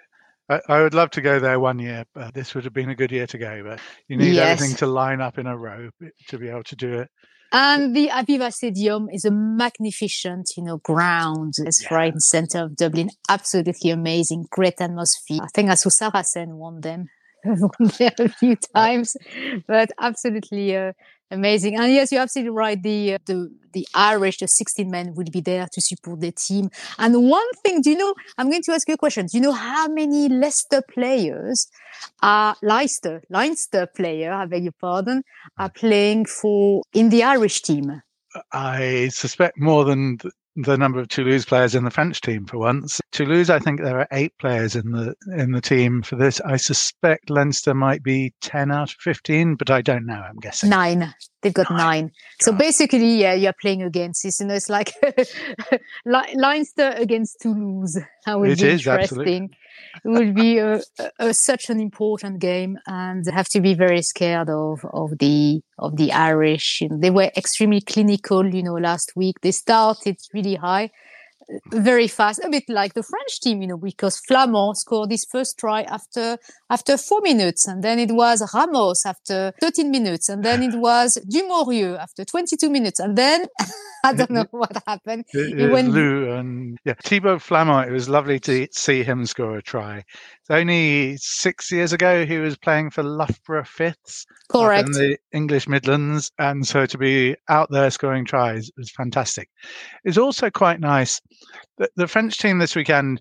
I, 0.49 0.81
would 0.81 0.95
love 0.95 1.11
to 1.11 1.21
go 1.21 1.41
there 1.41 1.59
one 1.59 1.79
year, 1.79 2.05
but 2.15 2.33
this 2.33 2.55
would 2.55 2.65
have 2.65 2.73
been 2.73 2.89
a 2.89 2.95
good 2.95 3.11
year 3.11 3.27
to 3.27 3.39
go. 3.39 3.63
But 3.65 3.81
you 4.09 4.17
need 4.17 4.35
yes. 4.35 4.61
everything 4.61 4.77
to 4.77 4.87
line 4.87 5.21
up 5.21 5.39
in 5.39 5.47
a 5.47 5.57
row 5.57 5.91
to 6.29 6.39
be 6.39 6.49
able 6.49 6.63
to 6.65 6.77
do 6.77 7.01
it. 7.01 7.11
And 7.53 7.95
the 7.95 8.09
Aviva 8.09 8.53
Stadium 8.53 9.09
is 9.11 9.25
a 9.25 9.31
magnificent, 9.31 10.51
you 10.57 10.63
know, 10.63 10.79
ground. 10.79 11.55
It's 11.59 11.83
yeah. 11.83 11.95
right 11.95 12.09
in 12.09 12.15
the 12.15 12.21
center 12.21 12.63
of 12.63 12.77
Dublin. 12.77 13.11
Absolutely 13.29 13.91
amazing, 13.91 14.47
great 14.51 14.81
atmosphere. 14.81 15.41
I 15.43 15.49
think 15.55 15.71
I 15.71 15.75
saw 15.75 15.89
Saracen 15.89 16.57
won 16.57 16.81
them 16.81 17.07
there 17.99 18.13
a 18.19 18.29
few 18.29 18.57
times, 18.75 19.17
but 19.67 19.91
absolutely 20.01 20.77
uh, 20.77 20.93
amazing. 21.31 21.79
And 21.79 21.93
yes, 21.93 22.13
you're 22.13 22.23
absolutely 22.23 22.51
right. 22.51 22.83
The 22.83 23.15
uh, 23.15 23.19
the 23.27 23.51
the 23.73 23.87
Irish, 23.95 24.39
the 24.39 24.49
16 24.49 24.91
men, 24.91 25.15
will 25.15 25.27
be 25.31 25.41
there 25.41 25.67
to 25.71 25.81
support 25.81 26.21
the 26.21 26.33
team. 26.33 26.71
And 26.99 27.29
one 27.29 27.51
thing, 27.63 27.83
do 27.83 27.91
you 27.91 27.99
know? 27.99 28.15
I'm 28.39 28.51
going 28.51 28.63
to 28.63 28.73
ask 28.73 28.89
you 28.89 28.95
a 28.95 28.99
question. 28.99 29.27
Do 29.27 29.37
you 29.37 29.43
know 29.43 29.53
how 29.53 29.89
many 29.89 30.29
Leicester 30.29 30.83
players 30.91 31.69
are 32.23 32.57
Leicester 32.63 33.23
Leinster 33.31 33.87
player? 33.95 34.33
I 34.33 34.47
beg 34.47 34.65
your 34.65 34.73
pardon, 34.81 35.23
are 35.59 35.71
playing 35.71 36.27
for 36.27 36.83
in 36.93 37.11
the 37.11 37.23
Irish 37.23 37.63
team? 37.63 38.03
I 38.53 39.09
suspect 39.13 39.59
more 39.59 39.85
than 39.85 40.19
the 40.57 40.77
number 40.77 40.99
of 40.99 41.09
Toulouse 41.09 41.45
players 41.45 41.75
in 41.75 41.85
the 41.85 41.91
French 41.91 42.21
team 42.21 42.47
for 42.47 42.59
once. 42.59 43.01
Toulouse, 43.13 43.51
I 43.51 43.59
think 43.59 43.81
there 43.81 43.99
are 43.99 44.09
eight 44.11 44.33
players 44.39 44.75
in 44.75 44.93
the 44.93 45.15
in 45.37 45.53
the 45.53 45.61
team 45.61 46.03
for 46.03 46.17
this. 46.17 46.41
I 46.41 46.57
suspect 46.57 47.31
Leinster 47.31 47.75
might 47.75 48.03
be 48.03 48.33
ten 48.41 48.73
out 48.73 48.91
of 48.91 48.97
fifteen, 49.01 49.55
but 49.55 49.71
I 49.71 49.83
don't 49.83 50.07
know. 50.07 50.15
I'm 50.15 50.39
guessing 50.39 50.71
nine. 50.71 51.15
They've 51.43 51.55
got 51.55 51.71
nine. 51.71 51.79
nine. 51.79 52.13
So 52.41 52.53
basically, 52.53 53.17
yeah, 53.17 53.35
you're 53.35 53.53
playing 53.61 53.83
against 53.83 54.23
this. 54.23 54.41
You 54.41 54.47
know, 54.47 54.55
it's 54.55 54.71
like 54.71 54.93
Leinster 56.05 56.95
against 56.97 57.41
Toulouse. 57.41 57.99
That 58.25 58.41
would 58.41 58.51
it 58.51 58.59
be 58.59 58.67
is, 58.67 58.87
interesting. 58.87 59.01
Absolutely 59.01 59.51
it 60.05 60.09
will 60.09 60.33
be 60.33 60.59
a, 60.59 60.81
a, 61.19 61.35
such 61.35 61.71
an 61.71 61.81
important 61.81 62.39
game, 62.39 62.79
and 62.87 63.25
they 63.25 63.33
have 63.33 63.49
to 63.51 63.61
be 63.61 63.75
very 63.75 64.03
scared 64.03 64.49
of 64.49 64.85
of 64.93 65.19
the 65.19 65.61
of 65.79 65.97
the 65.97 66.13
Irish. 66.13 66.83
They 66.91 67.11
were 67.11 67.31
extremely 67.37 67.81
clinical, 67.81 68.47
you 68.47 68.63
know, 68.63 68.75
last 68.75 69.13
week. 69.17 69.37
They 69.43 69.53
started 69.53 70.17
really 70.33 70.57
high, 70.57 70.91
very 71.71 72.09
fast, 72.09 72.41
a 72.45 72.49
bit 72.49 72.65
like 72.69 72.95
the 72.95 73.03
French 73.03 73.41
team, 73.41 73.63
you 73.63 73.69
know, 73.69 73.77
because 73.77 74.19
Flament 74.19 74.77
scored 74.77 75.11
his 75.11 75.25
first 75.25 75.59
try 75.59 75.83
after 75.83 76.39
after 76.71 76.97
four 76.97 77.21
minutes, 77.21 77.69
and 77.69 77.83
then 77.83 77.99
it 77.99 78.11
was 78.11 78.43
Ramos 78.53 79.07
after 79.07 79.53
13 79.61 79.91
minutes, 79.91 80.29
and 80.29 80.45
then 80.45 80.63
it 80.63 80.75
was 80.79 81.19
Dumortier 81.31 81.99
after 81.99 82.25
22 82.25 82.69
minutes, 82.71 82.99
and 82.99 83.17
then 83.17 83.47
I 84.05 84.13
don't 84.13 84.31
know 84.31 84.47
what 84.51 84.77
happened. 84.87 85.25
It, 85.33 85.61
it 85.61 85.71
went... 85.71 85.89
Lou 85.89 86.33
and 86.33 86.79
yeah, 86.85 86.95
Thibaud 86.95 87.41
Flament. 87.41 87.89
It 87.89 87.93
was 87.93 88.09
lovely 88.09 88.41
to 88.41 88.69
see 88.73 89.03
him 89.03 89.27
score 89.27 89.59
a 89.59 89.63
try. 89.63 90.05
It's 90.49 90.51
only 90.53 91.17
six 91.17 91.73
years 91.73 91.93
ago 91.93 92.25
he 92.25 92.39
was 92.39 92.57
playing 92.57 92.91
for 92.91 93.03
Loughborough 93.03 93.65
Fifths, 93.65 94.25
correct, 94.49 94.87
in 94.87 94.93
the 94.93 95.19
English 95.33 95.67
Midlands, 95.67 96.31
and 96.39 96.65
so 96.65 96.87
to 96.87 96.97
be 96.97 97.35
out 97.49 97.69
there 97.73 97.91
scoring 97.91 98.25
tries 98.25 98.71
was 98.77 98.89
fantastic. 98.93 99.49
It's 100.05 100.17
also 100.17 100.49
quite 100.49 100.79
nice. 100.79 101.21
The, 101.79 101.91
the 101.97 102.07
French 102.07 102.39
team 102.39 102.61
this 102.61 102.77
weekend 102.77 103.21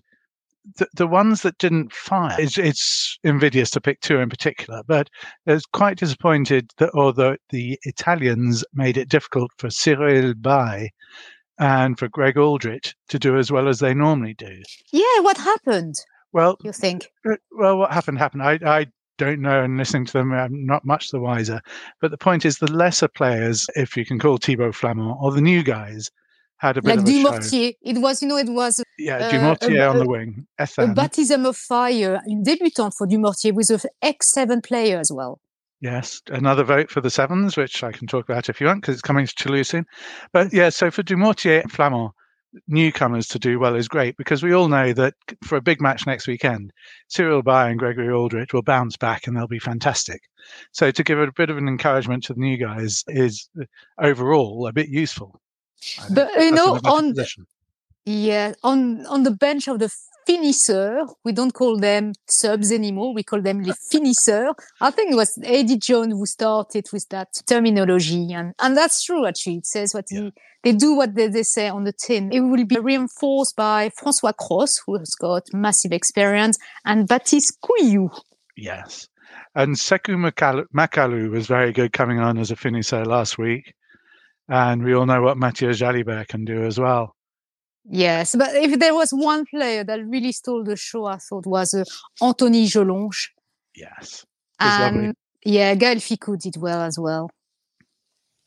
the, 0.76 0.86
the 0.94 1.06
ones 1.08 1.42
that 1.42 1.58
didn't 1.58 1.92
fire, 1.92 2.36
it's, 2.38 2.58
it's 2.58 3.18
invidious 3.24 3.70
to 3.70 3.80
pick 3.80 4.00
two 4.02 4.18
in 4.18 4.28
particular, 4.28 4.82
but 4.86 5.10
I 5.48 5.54
was 5.54 5.66
quite 5.66 5.98
disappointed 5.98 6.70
that 6.78 6.90
although 6.94 7.36
the 7.50 7.76
Italians 7.82 8.64
made 8.72 8.96
it 8.96 9.08
difficult 9.08 9.50
for 9.58 9.68
Cyril 9.68 10.34
Baille 10.34 10.90
and 11.58 11.98
for 11.98 12.08
Greg 12.08 12.36
Alldritt 12.36 12.94
to 13.08 13.18
do 13.18 13.36
as 13.36 13.50
well 13.50 13.66
as 13.66 13.80
they 13.80 13.94
normally 13.94 14.34
do. 14.34 14.62
Yeah, 14.92 15.20
what 15.22 15.38
happened? 15.38 15.96
Well, 16.32 16.58
you 16.62 16.72
think? 16.72 17.08
Uh, 17.28 17.36
well, 17.52 17.78
what 17.78 17.92
happened 17.92 18.18
happened. 18.18 18.42
I, 18.42 18.58
I 18.64 18.86
don't 19.18 19.40
know, 19.40 19.62
and 19.62 19.78
listening 19.78 20.04
to 20.06 20.12
them, 20.12 20.32
I'm 20.32 20.66
not 20.66 20.84
much 20.84 21.10
the 21.10 21.20
wiser. 21.20 21.60
But 22.00 22.10
the 22.10 22.18
point 22.18 22.44
is, 22.44 22.58
the 22.58 22.70
lesser 22.70 23.08
players, 23.08 23.66
if 23.74 23.96
you 23.96 24.04
can 24.04 24.18
call 24.18 24.38
Thibaud 24.38 24.74
Flament, 24.74 25.16
or 25.20 25.32
the 25.32 25.40
new 25.40 25.62
guys, 25.62 26.10
had 26.58 26.76
a 26.76 26.82
bit 26.82 26.90
like 26.90 26.98
of 27.00 27.04
Dumortier. 27.04 27.74
It 27.82 27.98
was, 27.98 28.22
you 28.22 28.28
know, 28.28 28.36
it 28.36 28.48
was 28.48 28.82
yeah, 28.98 29.16
uh, 29.16 29.30
Dumortier 29.30 29.90
on 29.90 29.98
the 29.98 30.08
wing. 30.08 30.46
A 30.58 30.86
baptism 30.88 31.46
of 31.46 31.56
fire, 31.56 32.20
in 32.26 32.42
debutant 32.42 32.94
for 32.96 33.06
Dumortier 33.06 33.54
with 33.54 33.70
an 33.70 33.80
ex-seven 34.02 34.62
player 34.62 34.98
as 34.98 35.10
well. 35.12 35.40
Yes, 35.80 36.22
another 36.28 36.64
vote 36.64 36.90
for 36.90 37.02
the 37.02 37.10
sevens, 37.10 37.56
which 37.56 37.82
I 37.82 37.92
can 37.92 38.06
talk 38.06 38.28
about 38.28 38.48
if 38.48 38.60
you 38.60 38.66
want, 38.66 38.80
because 38.80 38.94
it's 38.94 39.02
coming 39.02 39.26
to 39.26 39.34
Toulouse 39.34 39.68
soon. 39.68 39.84
But 40.32 40.52
yeah, 40.52 40.70
so 40.70 40.90
for 40.90 41.02
Dumortier 41.02 41.62
and 41.62 41.70
Flament, 41.70 42.12
newcomers 42.68 43.28
to 43.28 43.38
do 43.38 43.58
well 43.58 43.74
is 43.74 43.88
great 43.88 44.16
because 44.16 44.42
we 44.42 44.54
all 44.54 44.68
know 44.68 44.92
that 44.92 45.14
for 45.42 45.56
a 45.56 45.62
big 45.62 45.80
match 45.80 46.06
next 46.06 46.26
weekend, 46.26 46.72
Cyril 47.08 47.42
Baille 47.42 47.70
and 47.70 47.78
Gregory 47.78 48.08
Alldritt 48.08 48.52
will 48.52 48.62
bounce 48.62 48.96
back 48.96 49.26
and 49.26 49.36
they'll 49.36 49.46
be 49.46 49.58
fantastic. 49.58 50.22
So 50.72 50.90
to 50.90 51.04
give 51.04 51.18
a 51.18 51.32
bit 51.32 51.50
of 51.50 51.58
an 51.58 51.68
encouragement 51.68 52.24
to 52.24 52.34
the 52.34 52.40
new 52.40 52.56
guys 52.56 53.04
is 53.08 53.48
overall 53.98 54.66
a 54.66 54.72
bit 54.72 54.88
useful. 54.88 55.40
But 56.10 56.30
you 56.36 56.52
know, 56.52 56.80
on 56.84 57.14
yeah, 58.04 58.54
on 58.62 59.04
on 59.06 59.24
the 59.24 59.30
bench 59.30 59.68
of 59.68 59.78
the 59.78 59.94
finisseurs, 60.26 61.08
we 61.24 61.32
don't 61.32 61.52
call 61.52 61.78
them 61.78 62.12
subs 62.28 62.72
anymore. 62.72 63.14
We 63.14 63.22
call 63.22 63.42
them 63.42 63.62
les 63.62 63.74
finisseurs. 63.92 64.54
I 64.80 64.90
think 64.90 65.12
it 65.12 65.16
was 65.16 65.38
Eddie 65.42 65.78
Jones 65.78 66.12
who 66.12 66.26
started 66.26 66.86
with 66.92 67.08
that 67.10 67.28
terminology, 67.46 68.32
and 68.32 68.54
and 68.58 68.76
that's 68.76 69.02
true. 69.04 69.26
Actually, 69.26 69.58
it 69.58 69.66
says 69.66 69.94
what 69.94 70.06
yeah. 70.10 70.20
he 70.20 70.32
they 70.66 70.72
do 70.72 70.96
what 70.96 71.14
they, 71.14 71.28
they, 71.28 71.44
say 71.44 71.68
on 71.68 71.84
the 71.84 71.92
tin. 71.92 72.32
It 72.32 72.40
will 72.40 72.64
be 72.64 72.78
reinforced 72.78 73.54
by 73.54 73.90
Francois 73.90 74.32
Cros, 74.32 74.82
who 74.84 74.98
has 74.98 75.14
got 75.14 75.44
massive 75.52 75.92
experience, 75.92 76.58
and 76.84 77.06
Baptiste 77.06 77.58
Couilloud. 77.62 78.20
Yes. 78.56 79.06
And 79.54 79.76
Sekou 79.76 80.16
Macalou 80.74 81.30
was 81.30 81.46
very 81.46 81.72
good 81.72 81.92
coming 81.92 82.18
on 82.18 82.36
as 82.38 82.50
a 82.50 82.56
finisher 82.56 83.04
last 83.04 83.38
week. 83.38 83.74
And 84.48 84.84
we 84.84 84.94
all 84.94 85.06
know 85.06 85.22
what 85.22 85.38
Matthieu 85.38 85.70
Jalibert 85.70 86.28
can 86.28 86.44
do 86.44 86.62
as 86.62 86.78
well. 86.78 87.15
Yes, 87.88 88.34
but 88.36 88.54
if 88.54 88.78
there 88.80 88.94
was 88.94 89.10
one 89.10 89.46
player 89.46 89.84
that 89.84 90.04
really 90.06 90.32
stole 90.32 90.64
the 90.64 90.76
show, 90.76 91.04
I 91.04 91.18
thought 91.18 91.46
was 91.46 91.72
uh, 91.72 91.84
Anthony 92.20 92.66
Jelonch. 92.66 93.28
Yes. 93.76 94.24
And 94.58 94.96
lovely. 94.96 95.14
yeah, 95.44 95.74
Gaël 95.74 95.96
Fickou 95.96 96.40
did 96.40 96.56
well 96.56 96.82
as 96.82 96.98
well. 96.98 97.30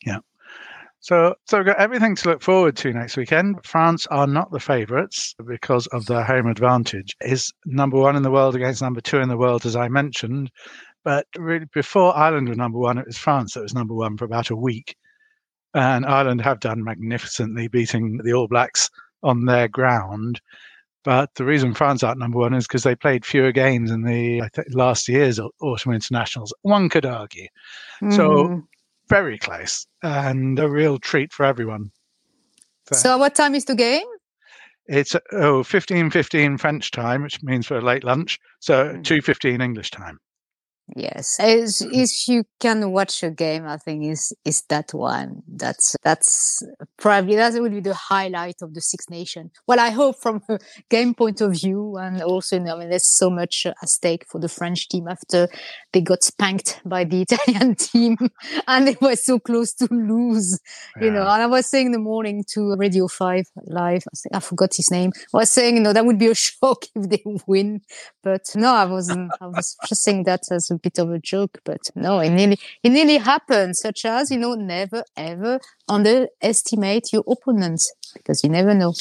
Yeah. 0.06 0.20
So, 1.00 1.36
so 1.48 1.58
we've 1.58 1.68
got 1.68 1.80
everything 1.80 2.16
to 2.18 2.30
look 2.30 2.42
forward 2.42 2.76
to 2.78 2.92
next 2.92 3.16
weekend. 3.16 3.66
France 3.66 4.06
are 4.08 4.28
not 4.28 4.52
the 4.52 4.60
favourites 4.60 5.34
because 5.48 5.88
of 5.88 6.06
their 6.08 6.24
home 6.24 6.48
advantage. 6.48 7.16
Is 7.22 7.54
number 7.66 7.98
one 7.98 8.18
in 8.18 8.24
the 8.24 8.32
world 8.32 8.56
against 8.56 8.82
number 8.82 9.00
two 9.00 9.20
in 9.20 9.30
the 9.30 9.38
world, 9.38 9.66
as 9.66 9.76
I 9.78 9.88
mentioned. 9.88 10.52
But 11.06 11.28
really, 11.38 11.66
before 11.74 12.16
Ireland 12.16 12.50
were 12.50 12.56
number 12.56 12.78
one, 12.78 12.98
it 12.98 13.08
was 13.08 13.18
France 13.18 13.54
that 13.54 13.64
was 13.64 13.74
number 13.74 13.94
one 13.94 14.18
for 14.18 14.26
about 14.26 14.50
a 14.50 14.56
week. 14.56 14.96
And 15.74 16.06
Ireland 16.06 16.42
have 16.42 16.60
done 16.60 16.84
magnificently, 16.84 17.70
beating 17.70 18.20
the 18.24 18.34
All 18.34 18.48
Blacks 18.50 18.90
on 19.24 19.46
their 19.46 19.68
ground. 19.68 20.42
But 21.04 21.34
the 21.36 21.46
reason 21.46 21.74
France 21.74 22.04
aren't 22.04 22.20
number 22.20 22.40
one 22.40 22.54
is 22.54 22.68
because 22.68 22.84
they 22.84 22.96
played 22.96 23.26
fewer 23.26 23.52
games 23.52 23.90
in 23.90 24.04
the 24.04 24.44
last 24.72 25.08
year's 25.08 25.40
autumn 25.62 25.94
internationals. 25.94 26.54
One 26.62 26.90
could 26.90 27.06
argue. 27.06 27.48
Mm. 28.02 28.16
So 28.16 28.64
very 29.08 29.38
close 29.38 29.88
and 30.04 30.60
a 30.60 30.70
real 30.70 31.00
treat 31.00 31.34
for 31.34 31.46
everyone. 31.46 31.92
So, 32.88 32.96
so 32.96 33.18
what 33.18 33.36
time 33.36 33.56
is 33.56 33.66
the 33.66 33.76
game? 33.76 34.06
It's 34.88 35.16
oh 35.32 35.64
15 35.64 36.10
15 36.10 36.58
French 36.58 36.92
time, 36.92 37.24
which 37.24 37.42
means 37.44 37.68
for 37.68 37.78
a 37.78 37.82
late 37.82 38.04
lunch. 38.04 38.40
So 38.60 38.94
mm. 38.94 39.04
2:15 39.04 39.62
English 39.62 39.92
time. 39.92 40.20
Yes, 40.96 41.40
as, 41.40 41.82
if 41.82 42.28
you 42.28 42.44
can 42.60 42.92
watch 42.92 43.22
a 43.24 43.30
game, 43.30 43.68
I 43.68 43.78
think 43.78 44.06
is 44.06 44.34
is 44.44 44.64
that 44.70 44.94
one. 44.94 45.44
That's 45.48 45.96
that's 46.04 46.64
probably 46.98 47.36
that 47.36 47.54
would 47.62 47.74
be 47.74 47.80
the 47.80 47.94
highlight 47.94 48.62
of 48.62 48.74
the 48.74 48.82
Six 48.82 49.10
Nation. 49.10 49.52
Well, 49.68 49.80
I 49.80 49.90
hope 49.90 50.20
from 50.20 50.42
a 50.50 50.58
game 50.90 51.14
point 51.14 51.42
of 51.42 51.54
view, 51.54 51.98
and 51.98 52.22
also, 52.22 52.58
you 52.58 52.64
know, 52.64 52.76
I 52.76 52.80
mean, 52.80 52.90
there's 52.90 53.08
so 53.08 53.30
much 53.30 53.66
at 53.66 53.90
stake 53.90 54.26
for 54.28 54.40
the 54.40 54.50
French 54.50 54.90
team 54.90 55.08
after 55.08 55.48
they 55.94 56.02
got 56.02 56.24
spanked 56.24 56.82
by 56.86 57.04
the 57.04 57.22
Italian 57.30 57.76
team, 57.76 58.18
and 58.68 58.88
they 58.88 58.98
were 59.00 59.16
so 59.16 59.40
close 59.40 59.74
to 59.74 59.88
lose. 59.92 60.60
Yeah. 60.98 61.06
You 61.06 61.12
know, 61.12 61.22
and 61.22 61.44
I 61.44 61.48
was 61.48 61.70
saying 61.70 61.88
in 61.88 61.92
the 61.92 62.00
morning 62.00 62.44
to 62.54 62.76
Radio 62.76 63.08
Five 63.08 63.46
Live, 63.66 64.04
I, 64.08 64.16
think, 64.16 64.36
I 64.36 64.40
forgot 64.40 64.76
his 64.76 64.90
name. 64.90 65.12
I 65.34 65.38
was 65.38 65.52
saying, 65.52 65.76
you 65.76 65.82
know, 65.82 65.94
that 65.94 66.06
would 66.06 66.18
be 66.18 66.28
a 66.28 66.36
shock 66.50 66.86
if 66.96 67.10
they 67.10 67.24
win, 67.46 67.82
but 68.24 68.50
no, 68.56 68.74
I 68.74 68.86
wasn't. 68.86 69.32
I 69.40 69.48
was 69.48 69.78
just 69.88 70.04
saying 70.04 70.24
that 70.24 70.42
as 70.52 70.72
a 70.72 70.79
bit 70.80 70.98
of 70.98 71.12
a 71.12 71.20
joke, 71.20 71.60
but 71.64 71.82
no, 71.96 72.20
it 72.20 72.30
nearly 72.30 72.60
it 72.84 72.90
nearly 72.90 73.18
happened. 73.18 73.76
Such 73.78 74.06
as 74.06 74.32
you 74.32 74.38
know, 74.38 74.56
never 74.56 75.04
ever 75.16 75.60
underestimate 75.88 77.14
your 77.14 77.24
opponents 77.28 77.92
because 78.14 78.44
you 78.44 78.50
never 78.50 78.74
know. 78.74 78.94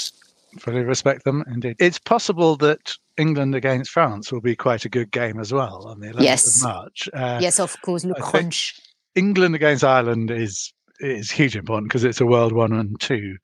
Fully 0.59 0.83
respect 0.83 1.25
them, 1.25 1.45
indeed. 1.53 1.77
It's 1.79 1.99
possible 1.99 2.57
that 2.57 2.95
England 3.19 3.55
against 3.55 3.91
France 3.91 4.33
will 4.33 4.41
be 4.41 4.57
quite 4.57 4.85
a 4.85 4.89
good 4.89 5.11
game 5.11 5.39
as 5.39 5.53
well 5.53 5.87
on 5.87 6.01
the 6.01 6.09
11th 6.09 6.23
yes. 6.23 6.57
of 6.57 6.63
March. 6.63 7.09
Uh, 7.13 7.39
yes, 7.41 7.61
of 7.61 7.77
course, 7.83 8.05
Le 8.05 8.15
Crunch. 8.15 8.81
England 9.15 9.55
against 9.55 9.85
Ireland 9.85 10.31
is 10.31 10.73
is 11.01 11.31
hugely 11.31 11.59
important 11.59 11.89
because 11.89 12.05
it's 12.05 12.21
a 12.21 12.27
world 12.27 12.53
one 12.53 12.73
and 12.73 13.01
two 13.01 13.37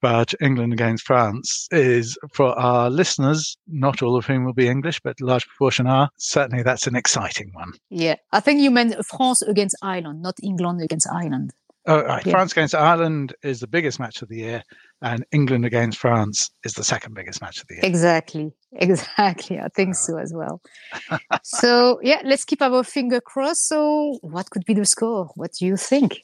but 0.00 0.34
England 0.40 0.72
against 0.72 1.04
France 1.04 1.68
is 1.70 2.18
for 2.32 2.58
our 2.58 2.90
listeners, 2.90 3.56
not 3.66 4.02
all 4.02 4.16
of 4.16 4.26
whom 4.26 4.44
will 4.44 4.52
be 4.52 4.68
English, 4.68 5.00
but 5.00 5.20
a 5.20 5.24
large 5.24 5.46
proportion 5.46 5.86
are. 5.86 6.10
Certainly, 6.18 6.62
that's 6.62 6.86
an 6.86 6.96
exciting 6.96 7.50
one. 7.52 7.72
Yeah, 7.90 8.16
I 8.32 8.40
think 8.40 8.60
you 8.60 8.70
meant 8.70 8.94
France 9.06 9.42
against 9.42 9.76
Ireland, 9.82 10.22
not 10.22 10.36
England 10.42 10.82
against 10.82 11.08
Ireland. 11.12 11.52
Oh, 11.86 12.02
right. 12.02 12.24
yeah. 12.24 12.32
France 12.32 12.52
against 12.52 12.74
Ireland 12.74 13.34
is 13.42 13.60
the 13.60 13.66
biggest 13.66 13.98
match 13.98 14.20
of 14.20 14.28
the 14.28 14.36
year, 14.36 14.62
and 15.00 15.24
England 15.32 15.64
against 15.64 15.98
France 15.98 16.50
is 16.62 16.74
the 16.74 16.84
second 16.84 17.14
biggest 17.14 17.40
match 17.40 17.60
of 17.60 17.66
the 17.66 17.76
year. 17.76 17.84
Exactly, 17.84 18.52
exactly. 18.72 19.58
I 19.58 19.68
think 19.68 19.94
so 19.94 20.18
as 20.18 20.32
well. 20.34 20.60
so, 21.42 21.98
yeah, 22.02 22.20
let's 22.24 22.44
keep 22.44 22.62
our 22.62 22.84
finger 22.84 23.20
crossed. 23.20 23.68
So, 23.68 24.18
what 24.20 24.50
could 24.50 24.64
be 24.64 24.74
the 24.74 24.84
score? 24.84 25.30
What 25.34 25.52
do 25.58 25.66
you 25.66 25.76
think? 25.76 26.22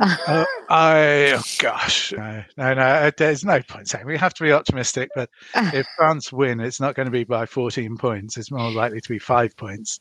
Uh, 0.00 0.44
I, 0.68 1.32
oh 1.36 1.42
gosh, 1.58 2.12
no, 2.12 2.44
no, 2.56 2.74
no, 2.74 3.10
there's 3.16 3.44
no 3.44 3.60
point 3.62 3.88
saying 3.88 4.06
we 4.06 4.16
have 4.16 4.34
to 4.34 4.44
be 4.44 4.52
optimistic. 4.52 5.10
But 5.14 5.30
if 5.54 5.86
France 5.96 6.32
win, 6.32 6.60
it's 6.60 6.80
not 6.80 6.94
going 6.94 7.06
to 7.06 7.12
be 7.12 7.24
by 7.24 7.46
14 7.46 7.96
points. 7.96 8.36
It's 8.36 8.50
more 8.50 8.70
likely 8.70 9.00
to 9.00 9.08
be 9.08 9.18
five 9.18 9.56
points. 9.56 10.00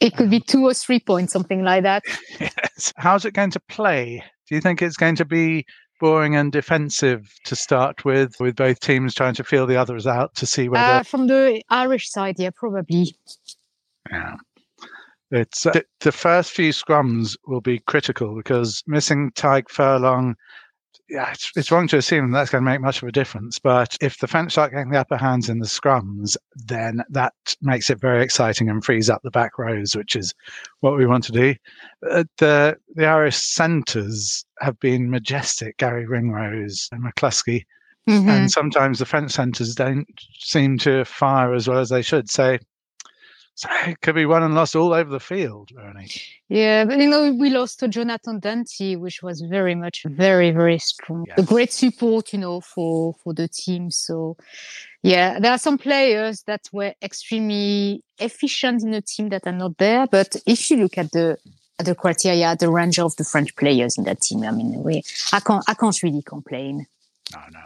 It 0.00 0.16
could 0.16 0.30
be 0.30 0.40
two 0.40 0.64
or 0.64 0.74
three 0.74 1.00
points, 1.00 1.32
something 1.32 1.62
like 1.62 1.84
that. 1.84 2.02
yes. 2.40 2.92
How's 2.96 3.24
it 3.24 3.34
going 3.34 3.52
to 3.52 3.60
play? 3.60 4.22
Do 4.48 4.54
you 4.54 4.60
think 4.60 4.82
it's 4.82 4.96
going 4.96 5.16
to 5.16 5.24
be 5.24 5.64
boring 6.00 6.36
and 6.36 6.52
defensive 6.52 7.32
to 7.44 7.56
start 7.56 8.04
with, 8.04 8.38
with 8.40 8.56
both 8.56 8.80
teams 8.80 9.14
trying 9.14 9.34
to 9.34 9.44
feel 9.44 9.66
the 9.66 9.76
others 9.76 10.06
out 10.06 10.34
to 10.36 10.46
see 10.46 10.68
whether? 10.68 10.84
Uh, 10.84 11.02
from 11.02 11.26
the 11.28 11.62
Irish 11.70 12.10
side, 12.10 12.36
yeah, 12.38 12.50
probably. 12.54 13.14
Yeah. 14.10 14.36
It's 15.34 15.66
uh, 15.66 15.80
the 16.00 16.12
first 16.12 16.52
few 16.52 16.70
scrums 16.70 17.36
will 17.46 17.60
be 17.60 17.80
critical 17.80 18.36
because 18.36 18.84
missing 18.86 19.32
Tadhg 19.32 19.68
Furlong, 19.68 20.36
yeah, 21.08 21.32
it's, 21.32 21.50
it's 21.56 21.72
wrong 21.72 21.88
to 21.88 21.96
assume 21.96 22.30
that's 22.30 22.50
going 22.50 22.64
to 22.64 22.70
make 22.70 22.80
much 22.80 23.02
of 23.02 23.08
a 23.08 23.12
difference. 23.12 23.58
But 23.58 23.96
if 24.00 24.18
the 24.18 24.28
French 24.28 24.52
start 24.52 24.70
getting 24.70 24.90
the 24.90 25.00
upper 25.00 25.16
hands 25.16 25.48
in 25.48 25.58
the 25.58 25.66
scrums, 25.66 26.36
then 26.54 27.02
that 27.10 27.34
makes 27.60 27.90
it 27.90 28.00
very 28.00 28.22
exciting 28.22 28.70
and 28.70 28.84
frees 28.84 29.10
up 29.10 29.22
the 29.24 29.30
back 29.32 29.58
rows, 29.58 29.96
which 29.96 30.14
is 30.14 30.32
what 30.80 30.96
we 30.96 31.04
want 31.04 31.24
to 31.24 31.32
do. 31.32 31.56
Uh, 32.08 32.22
the 32.38 32.78
the 32.94 33.06
Irish 33.06 33.36
centres 33.36 34.44
have 34.60 34.78
been 34.78 35.10
majestic. 35.10 35.78
Garry 35.78 36.06
Ringrose 36.06 36.88
and 36.92 37.02
McCloskey. 37.02 37.64
Mm-hmm. 38.08 38.28
And 38.28 38.52
sometimes 38.52 39.00
the 39.00 39.06
French 39.06 39.32
centres 39.32 39.74
don't 39.74 40.06
seem 40.38 40.78
to 40.78 41.04
fire 41.04 41.54
as 41.54 41.66
well 41.66 41.78
as 41.78 41.88
they 41.88 42.02
should. 42.02 42.30
So 42.30 42.58
so 43.56 43.68
it 43.86 44.00
could 44.00 44.16
be 44.16 44.26
won 44.26 44.42
and 44.42 44.54
lost 44.54 44.74
all 44.74 44.92
over 44.92 45.08
the 45.08 45.20
field, 45.20 45.70
Ernie. 45.78 46.10
Yeah, 46.48 46.84
but 46.84 46.98
you 46.98 47.08
know, 47.08 47.32
we 47.32 47.50
lost 47.50 47.78
to 47.80 47.88
Jonathan 47.88 48.40
Danty, 48.40 48.98
which 48.98 49.22
was 49.22 49.42
very 49.42 49.76
much 49.76 50.04
very, 50.08 50.50
very 50.50 50.78
strong. 50.78 51.24
Yes. 51.28 51.38
A 51.38 51.42
great 51.42 51.72
support, 51.72 52.32
you 52.32 52.40
know, 52.40 52.60
for 52.60 53.14
for 53.22 53.32
the 53.32 53.46
team. 53.46 53.92
So 53.92 54.36
yeah, 55.02 55.38
there 55.38 55.52
are 55.52 55.58
some 55.58 55.78
players 55.78 56.42
that 56.42 56.62
were 56.72 56.94
extremely 57.00 58.02
efficient 58.18 58.82
in 58.82 58.90
the 58.90 59.02
team 59.02 59.28
that 59.28 59.46
are 59.46 59.52
not 59.52 59.78
there. 59.78 60.08
But 60.08 60.34
if 60.46 60.70
you 60.70 60.78
look 60.78 60.98
at 60.98 61.12
the 61.12 61.38
at 61.78 61.86
the 61.86 61.94
criteria, 61.94 62.56
the 62.56 62.70
range 62.70 62.98
of 62.98 63.14
the 63.16 63.24
French 63.24 63.54
players 63.54 63.96
in 63.98 64.04
that 64.04 64.20
team, 64.20 64.42
I 64.42 64.50
mean, 64.50 64.82
we 64.82 65.02
I 65.32 65.38
can't 65.38 65.64
I 65.68 65.74
can't 65.74 66.02
really 66.02 66.22
complain. 66.22 66.86
No, 67.32 67.40
no. 67.52 67.60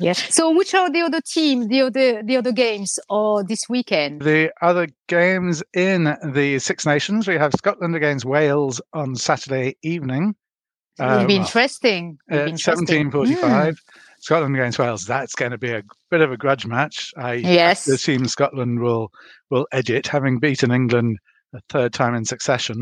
Yeah. 0.00 0.14
So, 0.14 0.50
which 0.56 0.74
are 0.74 0.90
the 0.90 1.02
other 1.02 1.20
teams, 1.20 1.68
the 1.68 1.82
other 1.82 2.22
the 2.22 2.36
other 2.36 2.52
games, 2.52 2.98
or 3.08 3.44
this 3.44 3.68
weekend? 3.68 4.22
The 4.22 4.50
other 4.62 4.88
games 5.08 5.62
in 5.74 6.16
the 6.24 6.58
Six 6.58 6.86
Nations, 6.86 7.28
we 7.28 7.34
have 7.34 7.52
Scotland 7.54 7.94
against 7.94 8.24
Wales 8.24 8.80
on 8.92 9.14
Saturday 9.14 9.76
evening. 9.82 10.34
It 10.98 11.02
will 11.04 11.26
be 11.26 11.34
well, 11.34 11.42
interesting. 11.42 12.18
Uh, 12.30 12.56
Seventeen 12.56 13.10
forty-five. 13.10 13.74
Mm. 13.74 14.00
Scotland 14.20 14.54
against 14.54 14.78
Wales. 14.78 15.06
That's 15.06 15.34
going 15.34 15.52
to 15.52 15.58
be 15.58 15.70
a 15.70 15.82
bit 16.10 16.20
of 16.20 16.30
a 16.30 16.36
grudge 16.36 16.66
match. 16.66 17.12
I 17.16 17.34
yes. 17.34 17.86
The 17.86 17.96
team 17.96 18.26
Scotland 18.26 18.80
will 18.80 19.10
will 19.50 19.66
edge 19.72 19.90
it, 19.90 20.06
having 20.06 20.38
beaten 20.38 20.70
England 20.70 21.18
a 21.54 21.60
third 21.68 21.92
time 21.92 22.14
in 22.14 22.24
succession. 22.24 22.80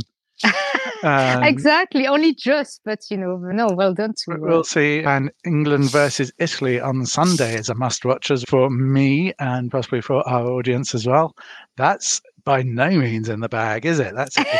Um, 1.02 1.42
exactly, 1.44 2.06
only 2.06 2.34
just, 2.34 2.80
but 2.84 3.00
you 3.10 3.16
know, 3.16 3.36
no, 3.36 3.68
well 3.68 3.94
done 3.94 4.14
to. 4.24 4.36
We'll 4.38 4.64
see. 4.64 5.02
And 5.02 5.30
England 5.44 5.90
versus 5.90 6.32
Italy 6.38 6.80
on 6.80 7.06
Sunday 7.06 7.54
is 7.54 7.68
a 7.68 7.74
must 7.74 8.04
watch 8.04 8.30
as 8.30 8.44
for 8.44 8.70
me 8.70 9.32
and 9.38 9.70
possibly 9.70 10.00
for 10.00 10.26
our 10.28 10.46
audience 10.46 10.94
as 10.94 11.06
well. 11.06 11.34
That's 11.76 12.20
by 12.44 12.62
no 12.62 12.90
means 12.90 13.28
in 13.28 13.40
the 13.40 13.48
bag, 13.48 13.84
is 13.84 13.98
it? 13.98 14.14
That's 14.14 14.36
a 14.36 14.44
50 14.44 14.50
50 14.50 14.58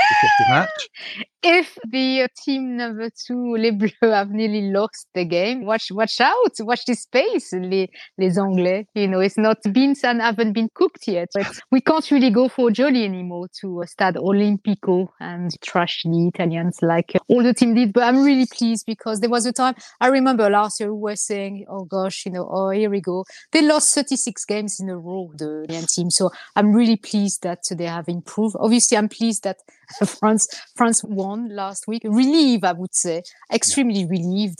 match. 0.50 0.88
If 1.42 1.78
the 1.88 2.22
uh, 2.22 2.28
team 2.44 2.76
number 2.76 3.10
two, 3.10 3.54
Les 3.56 3.70
Bleus, 3.70 3.92
have 4.02 4.30
nearly 4.30 4.72
lost 4.72 5.06
the 5.14 5.24
game, 5.24 5.64
watch 5.64 5.92
watch 5.92 6.20
out, 6.20 6.52
watch 6.60 6.84
this 6.84 7.02
space, 7.02 7.52
les, 7.52 7.88
les 8.18 8.38
Anglais. 8.38 8.88
You 8.94 9.06
know, 9.06 9.20
it's 9.20 9.38
not 9.38 9.58
beans 9.72 10.02
and 10.02 10.20
haven't 10.20 10.52
been 10.52 10.68
cooked 10.74 11.06
yet. 11.06 11.28
But 11.32 11.46
we 11.70 11.80
can't 11.80 12.10
really 12.10 12.30
go 12.30 12.48
for 12.48 12.72
jolly 12.72 13.04
anymore 13.04 13.46
to 13.60 13.82
uh, 13.82 13.86
Stadio 13.86 14.16
Olimpico 14.16 15.08
and 15.20 15.52
trash 15.62 16.02
the 16.04 16.26
Italians 16.26 16.78
like 16.82 17.12
uh, 17.14 17.20
all 17.28 17.44
the 17.44 17.54
team 17.54 17.72
did. 17.74 17.92
But 17.92 18.02
I'm 18.02 18.24
really 18.24 18.46
pleased 18.46 18.84
because 18.84 19.20
there 19.20 19.30
was 19.30 19.46
a 19.46 19.52
time 19.52 19.76
I 20.00 20.08
remember 20.08 20.50
last 20.50 20.80
year 20.80 20.92
we 20.92 21.00
were 21.00 21.16
saying, 21.16 21.66
oh 21.68 21.84
gosh, 21.84 22.26
you 22.26 22.32
know, 22.32 22.48
oh, 22.50 22.70
here 22.70 22.90
we 22.90 23.00
go. 23.00 23.24
They 23.52 23.62
lost 23.62 23.94
36 23.94 24.44
games 24.44 24.80
in 24.80 24.88
a 24.88 24.98
row, 24.98 25.30
the 25.36 25.62
Italian 25.62 25.86
team. 25.86 26.10
So 26.10 26.30
I'm 26.56 26.72
really 26.72 26.96
pleased 26.96 27.44
that 27.44 27.60
they 27.70 27.86
have 27.86 28.08
improved. 28.08 28.56
Obviously, 28.58 28.98
I'm 28.98 29.08
pleased 29.08 29.44
that 29.44 29.58
France 30.04 30.48
France 30.74 31.04
won 31.04 31.27
last 31.36 31.86
week. 31.86 32.02
Relieved, 32.04 32.64
I 32.64 32.72
would 32.72 32.94
say, 32.94 33.22
extremely 33.52 34.06
relieved. 34.06 34.58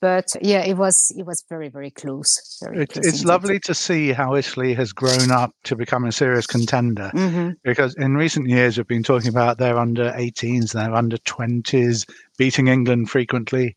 But 0.00 0.26
yeah, 0.42 0.62
it 0.64 0.76
was 0.76 1.12
it 1.16 1.24
was 1.24 1.44
very 1.48 1.68
very 1.70 1.90
close. 1.90 2.58
Very 2.62 2.82
it, 2.82 2.90
close 2.90 3.06
it's 3.06 3.24
lovely 3.24 3.58
to 3.60 3.74
see 3.74 4.12
how 4.12 4.34
Italy 4.34 4.74
has 4.74 4.92
grown 4.92 5.30
up 5.30 5.54
to 5.64 5.76
become 5.76 6.04
a 6.04 6.12
serious 6.12 6.46
contender. 6.46 7.10
Mm-hmm. 7.14 7.52
Because 7.62 7.94
in 7.94 8.14
recent 8.14 8.48
years 8.48 8.76
we've 8.76 8.86
been 8.86 9.02
talking 9.02 9.30
about 9.30 9.58
their 9.58 9.78
under 9.78 10.12
18s, 10.12 10.72
their 10.72 10.94
under 10.94 11.16
20s, 11.18 12.06
beating 12.36 12.68
England 12.68 13.08
frequently, 13.08 13.76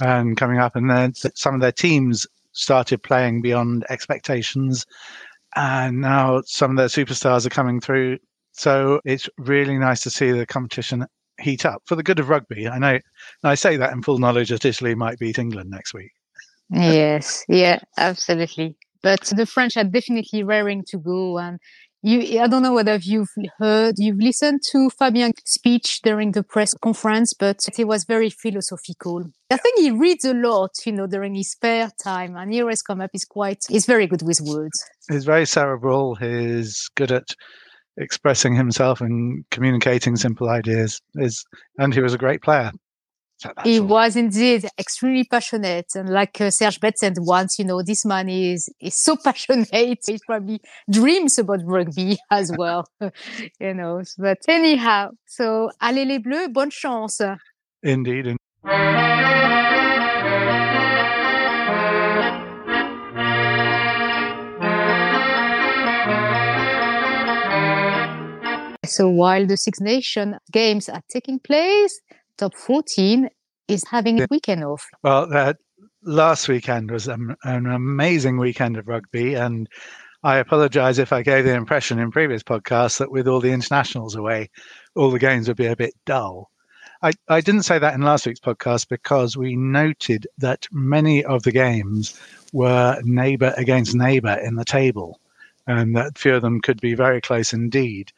and 0.00 0.36
coming 0.36 0.58
up, 0.58 0.76
and 0.76 0.90
then 0.90 1.14
some 1.14 1.54
of 1.54 1.62
their 1.62 1.72
teams 1.72 2.26
started 2.52 3.02
playing 3.02 3.40
beyond 3.40 3.86
expectations 3.88 4.84
and 5.56 6.00
now 6.00 6.42
some 6.46 6.72
of 6.72 6.76
their 6.76 6.86
superstars 6.86 7.46
are 7.46 7.50
coming 7.50 7.80
through. 7.80 8.18
So 8.52 9.00
it's 9.04 9.28
really 9.38 9.78
nice 9.78 10.02
to 10.02 10.10
see 10.10 10.30
the 10.30 10.46
competition 10.46 11.06
heat 11.42 11.66
up 11.66 11.82
for 11.86 11.96
the 11.96 12.02
good 12.02 12.18
of 12.18 12.28
rugby. 12.28 12.68
I 12.68 12.78
know, 12.78 12.98
I 13.44 13.54
say 13.54 13.76
that 13.76 13.92
in 13.92 14.02
full 14.02 14.18
knowledge 14.18 14.50
that 14.50 14.64
Italy 14.64 14.94
might 14.94 15.18
beat 15.18 15.38
England 15.38 15.70
next 15.70 15.94
week. 15.94 16.12
yes, 16.70 17.44
yeah, 17.48 17.80
absolutely. 17.96 18.76
But 19.02 19.24
the 19.36 19.46
French 19.46 19.76
are 19.76 19.84
definitely 19.84 20.44
raring 20.44 20.84
to 20.88 20.98
go, 20.98 21.38
and 21.38 21.58
you, 22.02 22.40
I 22.40 22.46
don't 22.46 22.62
know 22.62 22.74
whether 22.74 22.96
you've 22.96 23.32
heard, 23.58 23.94
you've 23.98 24.18
listened 24.18 24.60
to 24.72 24.90
Fabien's 24.90 25.34
speech 25.44 26.00
during 26.02 26.32
the 26.32 26.42
press 26.42 26.74
conference, 26.74 27.32
but 27.32 27.58
it 27.78 27.84
was 27.84 28.04
very 28.04 28.30
philosophical. 28.30 29.24
I 29.50 29.56
think 29.56 29.78
he 29.78 29.90
reads 29.90 30.24
a 30.24 30.34
lot, 30.34 30.70
you 30.84 30.92
know, 30.92 31.06
during 31.06 31.34
his 31.34 31.50
spare 31.50 31.90
time, 32.02 32.36
and 32.36 32.52
he 32.52 32.58
has 32.58 32.82
come 32.82 33.00
up. 33.00 33.10
He's 33.12 33.24
quite, 33.24 33.64
he's 33.68 33.86
very 33.86 34.06
good 34.06 34.22
with 34.22 34.40
words. 34.40 34.84
He's 35.10 35.24
very 35.24 35.46
cerebral. 35.46 36.16
He's 36.16 36.88
good 36.96 37.12
at 37.12 37.28
expressing 37.96 38.54
himself 38.54 39.00
and 39.00 39.44
communicating 39.50 40.16
simple 40.16 40.48
ideas. 40.48 41.00
Is 41.14 41.44
and 41.78 41.94
he 41.94 42.00
was 42.00 42.14
a 42.14 42.18
great 42.18 42.42
player 42.42 42.72
he 43.64 43.80
all. 43.80 43.86
was 43.86 44.16
indeed 44.16 44.68
extremely 44.78 45.24
passionate. 45.24 45.86
And 45.94 46.08
like 46.08 46.40
uh, 46.40 46.50
Serge 46.50 46.78
said 46.96 47.14
once, 47.18 47.58
you 47.58 47.64
know, 47.64 47.82
this 47.82 48.04
man 48.04 48.28
is, 48.28 48.68
is 48.80 49.00
so 49.00 49.16
passionate. 49.24 49.68
He 50.06 50.18
probably 50.26 50.60
dreams 50.90 51.38
about 51.38 51.60
rugby 51.64 52.18
as 52.30 52.52
well, 52.56 52.86
you 53.60 53.74
know. 53.74 54.02
But 54.18 54.38
anyhow, 54.48 55.10
so 55.26 55.70
allez 55.80 56.04
les 56.04 56.18
bleus, 56.18 56.48
bonne 56.48 56.70
chance. 56.70 57.20
Indeed. 57.82 58.36
So 68.92 69.08
while 69.08 69.46
the 69.46 69.56
Six 69.56 69.80
Nation 69.80 70.38
games 70.52 70.88
are 70.88 71.02
taking 71.10 71.38
place, 71.38 71.98
top 72.36 72.54
14 72.54 73.28
is 73.68 73.84
having 73.90 74.20
a 74.20 74.26
weekend 74.30 74.64
off. 74.64 74.86
Well, 75.02 75.26
that 75.28 75.56
last 76.02 76.46
weekend 76.46 76.90
was 76.90 77.08
an, 77.08 77.34
an 77.44 77.66
amazing 77.66 78.36
weekend 78.36 78.76
of 78.76 78.88
rugby. 78.88 79.34
And 79.34 79.68
I 80.22 80.36
apologize 80.36 80.98
if 80.98 81.12
I 81.12 81.22
gave 81.22 81.44
the 81.44 81.54
impression 81.54 81.98
in 81.98 82.10
previous 82.10 82.42
podcasts 82.42 82.98
that 82.98 83.10
with 83.10 83.26
all 83.26 83.40
the 83.40 83.52
internationals 83.52 84.14
away, 84.14 84.50
all 84.94 85.10
the 85.10 85.18
games 85.18 85.48
would 85.48 85.56
be 85.56 85.66
a 85.66 85.76
bit 85.76 85.94
dull. 86.04 86.50
I, 87.02 87.12
I 87.28 87.40
didn't 87.40 87.62
say 87.62 87.78
that 87.78 87.94
in 87.94 88.02
last 88.02 88.26
week's 88.26 88.40
podcast 88.40 88.88
because 88.88 89.36
we 89.36 89.56
noted 89.56 90.26
that 90.38 90.68
many 90.70 91.24
of 91.24 91.42
the 91.42 91.50
games 91.50 92.20
were 92.52 93.00
neighbor 93.02 93.54
against 93.56 93.94
neighbor 93.94 94.38
in 94.40 94.54
the 94.54 94.64
table, 94.64 95.18
and 95.66 95.96
that 95.96 96.18
few 96.18 96.36
of 96.36 96.42
them 96.42 96.60
could 96.60 96.80
be 96.80 96.94
very 96.94 97.20
close 97.20 97.52
indeed. 97.52 98.12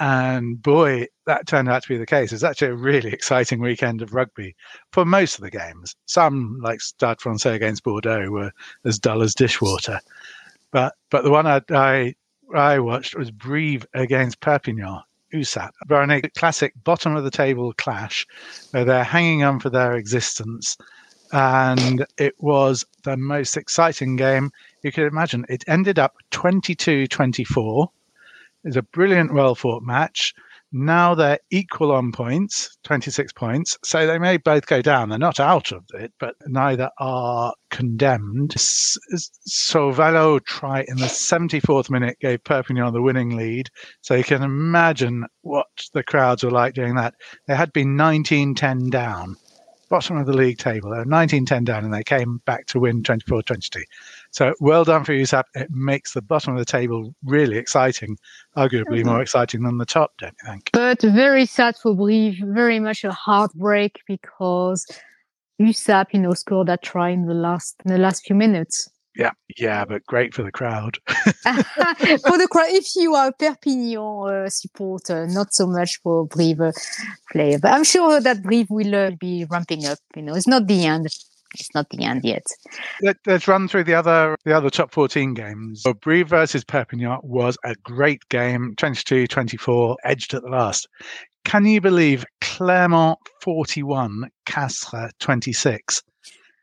And 0.00 0.60
boy, 0.60 1.06
that 1.26 1.46
turned 1.46 1.68
out 1.68 1.82
to 1.82 1.88
be 1.88 1.96
the 1.96 2.06
case. 2.06 2.32
It's 2.32 2.42
actually 2.42 2.68
a 2.68 2.74
really 2.74 3.12
exciting 3.12 3.60
weekend 3.60 4.02
of 4.02 4.12
rugby 4.12 4.56
for 4.90 5.04
most 5.04 5.36
of 5.36 5.42
the 5.42 5.50
games. 5.50 5.94
Some, 6.06 6.58
like 6.62 6.80
Stade 6.80 7.20
Francais 7.20 7.54
against 7.54 7.84
Bordeaux, 7.84 8.30
were 8.30 8.52
as 8.84 8.98
dull 8.98 9.22
as 9.22 9.34
dishwater. 9.34 10.00
But 10.72 10.94
but 11.10 11.22
the 11.22 11.30
one 11.30 11.46
I 11.46 11.60
I, 11.70 12.14
I 12.54 12.80
watched 12.80 13.16
was 13.16 13.30
Brive 13.30 13.86
against 13.94 14.40
Perpignan. 14.40 15.00
USAP, 15.32 15.70
a 15.90 16.30
classic 16.38 16.74
bottom 16.84 17.16
of 17.16 17.24
the 17.24 17.30
table 17.30 17.72
clash. 17.72 18.24
Where 18.70 18.84
they're 18.84 19.02
hanging 19.02 19.42
on 19.42 19.58
for 19.58 19.68
their 19.68 19.94
existence, 19.94 20.76
and 21.32 22.06
it 22.18 22.34
was 22.38 22.84
the 23.02 23.16
most 23.16 23.56
exciting 23.56 24.14
game 24.14 24.52
you 24.82 24.92
could 24.92 25.06
imagine. 25.06 25.44
It 25.48 25.64
ended 25.66 25.98
up 25.98 26.16
22 26.30 27.08
24 27.08 27.90
it's 28.64 28.76
a 28.76 28.82
brilliant, 28.82 29.32
well 29.34 29.54
fought 29.54 29.82
match. 29.82 30.34
Now 30.76 31.14
they're 31.14 31.38
equal 31.52 31.92
on 31.92 32.10
points, 32.10 32.76
26 32.82 33.32
points. 33.34 33.78
So 33.84 34.08
they 34.08 34.18
may 34.18 34.38
both 34.38 34.66
go 34.66 34.82
down. 34.82 35.08
They're 35.08 35.18
not 35.20 35.38
out 35.38 35.70
of 35.70 35.84
it, 35.94 36.12
but 36.18 36.34
neither 36.48 36.90
are 36.98 37.54
condemned. 37.70 38.50
Sauvallo 38.56 40.44
try 40.44 40.84
in 40.88 40.96
the 40.96 41.06
74th 41.06 41.90
minute 41.90 42.18
gave 42.20 42.42
Perpignan 42.42 42.92
the 42.92 43.02
winning 43.02 43.36
lead. 43.36 43.70
So 44.00 44.16
you 44.16 44.24
can 44.24 44.42
imagine 44.42 45.26
what 45.42 45.68
the 45.92 46.02
crowds 46.02 46.42
were 46.42 46.50
like 46.50 46.74
doing 46.74 46.96
that. 46.96 47.14
They 47.46 47.54
had 47.54 47.72
been 47.72 47.94
19 47.94 48.56
10 48.56 48.90
down, 48.90 49.36
bottom 49.90 50.16
of 50.16 50.26
the 50.26 50.36
league 50.36 50.58
table. 50.58 50.90
They 50.90 50.98
were 50.98 51.04
19 51.04 51.46
10 51.46 51.62
down 51.62 51.84
and 51.84 51.94
they 51.94 52.02
came 52.02 52.38
back 52.46 52.66
to 52.66 52.80
win 52.80 53.04
24 53.04 53.44
22. 53.44 53.80
So 54.34 54.52
well 54.58 54.82
done 54.82 55.04
for 55.04 55.12
USAP. 55.12 55.44
It 55.54 55.70
makes 55.70 56.12
the 56.12 56.20
bottom 56.20 56.54
of 56.54 56.58
the 56.58 56.64
table 56.64 57.14
really 57.24 57.56
exciting, 57.56 58.18
arguably 58.56 58.98
mm-hmm. 58.98 59.10
more 59.10 59.22
exciting 59.22 59.62
than 59.62 59.78
the 59.78 59.86
top, 59.86 60.10
don't 60.18 60.34
you 60.42 60.50
think? 60.50 60.70
But 60.72 61.02
very 61.02 61.46
sad 61.46 61.76
for 61.80 61.94
Brive, 61.94 62.38
very 62.42 62.80
much 62.80 63.04
a 63.04 63.12
heartbreak 63.12 64.00
because 64.08 64.84
USAP, 65.62 66.06
you 66.12 66.18
know, 66.18 66.32
scored 66.32 66.66
that 66.66 66.82
try 66.82 67.10
in 67.10 67.26
the 67.26 67.34
last 67.34 67.76
in 67.84 67.92
the 67.92 67.98
last 67.98 68.26
few 68.26 68.34
minutes. 68.34 68.90
Yeah, 69.16 69.30
yeah, 69.56 69.84
but 69.84 70.04
great 70.06 70.34
for 70.34 70.42
the 70.42 70.50
crowd. 70.50 70.98
for 71.06 72.36
the 72.36 72.48
crowd, 72.50 72.70
if 72.70 72.96
you 72.96 73.14
are 73.14 73.28
a 73.28 73.32
Perpignan 73.32 74.46
uh, 74.46 74.48
supporter, 74.48 75.28
not 75.28 75.54
so 75.54 75.68
much 75.68 76.00
for 76.02 76.26
Brive 76.26 76.74
player, 77.30 77.60
but 77.60 77.70
I'm 77.70 77.84
sure 77.84 78.20
that 78.20 78.42
Brive 78.42 78.66
will 78.68 78.96
uh, 78.96 79.12
be 79.12 79.46
ramping 79.48 79.86
up. 79.86 79.98
You 80.16 80.22
know, 80.22 80.34
it's 80.34 80.48
not 80.48 80.66
the 80.66 80.86
end 80.86 81.06
it's 81.54 81.74
not 81.74 81.88
the 81.90 82.04
end 82.04 82.24
yet. 82.24 82.44
Let, 83.02 83.16
us 83.26 83.48
run 83.48 83.68
through 83.68 83.84
the 83.84 83.94
other 83.94 84.36
the 84.44 84.56
other 84.56 84.70
top 84.70 84.92
14 84.92 85.34
games. 85.34 85.82
So 85.82 85.94
Brive 85.94 86.28
versus 86.28 86.64
Perpignan 86.64 87.20
was 87.22 87.56
a 87.64 87.74
great 87.76 88.28
game, 88.28 88.74
22-24, 88.76 89.96
edged 90.04 90.34
at 90.34 90.42
the 90.42 90.48
last. 90.48 90.88
Can 91.44 91.66
you 91.66 91.80
believe 91.80 92.24
Clermont 92.40 93.18
41, 93.42 94.30
Castres 94.46 95.12
26? 95.20 96.02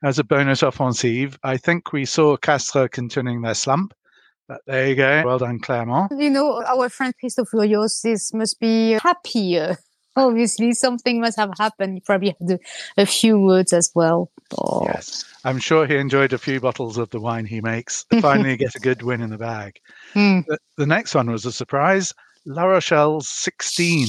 As 0.03 0.17
a 0.17 0.23
bonus 0.23 0.63
offensive, 0.63 1.37
I 1.43 1.57
think 1.57 1.93
we 1.93 2.05
saw 2.05 2.35
Castres 2.35 2.89
continuing 2.91 3.41
their 3.41 3.53
slump. 3.53 3.93
But 4.47 4.61
there 4.65 4.89
you 4.89 4.95
go. 4.95 5.23
Well 5.23 5.37
done, 5.37 5.59
Clermont. 5.59 6.11
You 6.17 6.29
know, 6.29 6.63
our 6.65 6.89
friend 6.89 7.13
Christophe 7.19 7.53
Urios 7.53 8.03
must 8.33 8.59
be 8.59 8.93
happy 8.93 9.59
Obviously, 10.15 10.73
something 10.73 11.21
must 11.21 11.37
have 11.37 11.51
happened. 11.57 11.95
You 11.95 12.01
probably 12.01 12.35
had 12.39 12.51
a, 12.51 12.59
a 13.01 13.05
few 13.05 13.39
words 13.39 13.71
as 13.71 13.91
well. 13.95 14.29
Oh. 14.57 14.83
Yes, 14.85 15.23
I'm 15.45 15.59
sure 15.59 15.87
he 15.87 15.95
enjoyed 15.95 16.33
a 16.33 16.37
few 16.37 16.59
bottles 16.59 16.97
of 16.97 17.09
the 17.11 17.19
wine 17.19 17.45
he 17.45 17.61
makes. 17.61 18.05
Finally, 18.21 18.57
get 18.57 18.75
a 18.75 18.79
good 18.79 19.01
win 19.03 19.21
in 19.21 19.29
the 19.29 19.37
bag. 19.37 19.79
Mm. 20.13 20.45
The, 20.45 20.57
the 20.77 20.85
next 20.85 21.15
one 21.15 21.31
was 21.31 21.45
a 21.45 21.51
surprise. 21.51 22.13
La 22.45 22.63
Rochelle 22.63 23.21
16, 23.21 24.07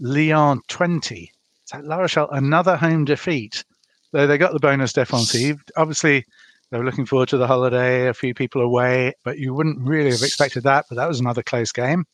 Lyon 0.00 0.60
20. 0.68 1.30
So 1.64 1.78
La 1.80 1.96
Rochelle, 1.96 2.30
another 2.30 2.76
home 2.76 3.04
defeat. 3.04 3.64
Though 4.12 4.26
they 4.26 4.38
got 4.38 4.52
the 4.52 4.60
bonus 4.60 4.92
defensive. 4.92 5.62
Obviously, 5.76 6.24
they 6.70 6.78
were 6.78 6.84
looking 6.84 7.06
forward 7.06 7.28
to 7.30 7.36
the 7.36 7.46
holiday, 7.46 8.08
a 8.08 8.14
few 8.14 8.34
people 8.34 8.62
away, 8.62 9.12
but 9.24 9.38
you 9.38 9.54
wouldn't 9.54 9.80
really 9.80 10.10
have 10.10 10.22
expected 10.22 10.62
that. 10.64 10.86
But 10.88 10.96
that 10.96 11.08
was 11.08 11.20
another 11.20 11.42
close 11.42 11.72
game. 11.72 12.06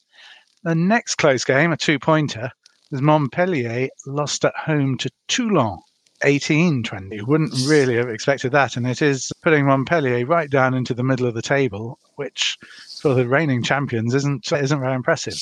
The 0.65 0.75
next 0.75 1.15
close 1.15 1.45
game, 1.45 1.71
a 1.71 1.77
two 1.77 2.01
pointer, 2.01 2.51
was 2.91 3.03
Montpellier 3.03 3.89
lost 4.07 4.45
at 4.45 4.57
home 4.57 4.97
to 4.99 5.11
Toulon. 5.29 5.79
18 6.25 6.83
20. 6.83 7.15
You 7.15 7.27
wouldn't 7.27 7.55
really 7.67 7.95
have 7.95 8.09
expected 8.09 8.51
that. 8.53 8.77
And 8.77 8.87
it 8.89 9.03
is 9.03 9.31
putting 9.43 9.67
Montpellier 9.67 10.27
right 10.27 10.51
down 10.51 10.75
into 10.75 10.93
the 10.93 11.05
middle 11.05 11.27
of 11.27 11.35
the 11.35 11.43
table, 11.43 11.99
which 12.17 12.59
for 13.01 13.15
the 13.15 13.29
reigning 13.29 13.63
champions 13.63 14.15
isn't 14.15 14.51
isn't 14.51 14.81
very 14.81 14.95
impressive. 14.95 15.39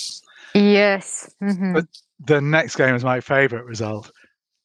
Yes. 0.55 1.35
Mhm. 1.43 1.73
But 1.75 1.87
the 2.21 2.41
next 2.41 2.77
game 2.77 2.95
is 2.95 3.05
my 3.05 3.21
favourite 3.21 3.65
result. 3.65 4.11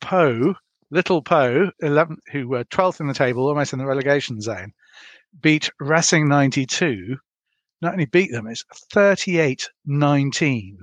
Pau, 0.01 0.55
little 0.89 1.21
Pau, 1.21 1.71
11, 1.81 2.17
who 2.31 2.47
were 2.47 2.63
12th 2.65 2.99
in 2.99 3.07
the 3.07 3.13
table, 3.13 3.47
almost 3.47 3.71
in 3.71 3.79
the 3.79 3.85
relegation 3.85 4.41
zone, 4.41 4.73
beat 5.41 5.69
Racing 5.79 6.27
92. 6.27 7.17
Not 7.81 7.93
only 7.93 8.05
beat 8.05 8.31
them, 8.31 8.47
it's 8.47 8.63
38 8.91 9.69
19. 9.85 10.79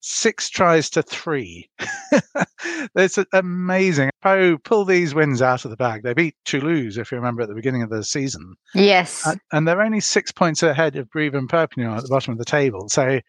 Six 0.00 0.48
tries 0.48 0.88
to 0.90 1.02
three. 1.02 1.68
it's 2.94 3.18
amazing. 3.32 4.10
Pau 4.22 4.56
pull 4.64 4.84
these 4.84 5.14
wins 5.14 5.42
out 5.42 5.64
of 5.64 5.70
the 5.70 5.76
bag. 5.76 6.02
They 6.02 6.14
beat 6.14 6.36
Toulouse, 6.44 6.96
if 6.98 7.10
you 7.10 7.16
remember, 7.18 7.42
at 7.42 7.48
the 7.48 7.54
beginning 7.54 7.82
of 7.82 7.90
the 7.90 8.04
season. 8.04 8.54
yes. 8.74 9.26
And, 9.26 9.40
and 9.52 9.68
they're 9.68 9.82
only 9.82 10.00
six 10.00 10.30
points 10.30 10.62
ahead 10.62 10.96
of 10.96 11.10
Brive 11.10 11.34
and 11.34 11.48
Perpignan 11.48 11.92
at 11.92 12.02
the 12.02 12.08
bottom 12.08 12.32
of 12.32 12.38
the 12.38 12.44
table. 12.44 12.88
So 12.88 13.20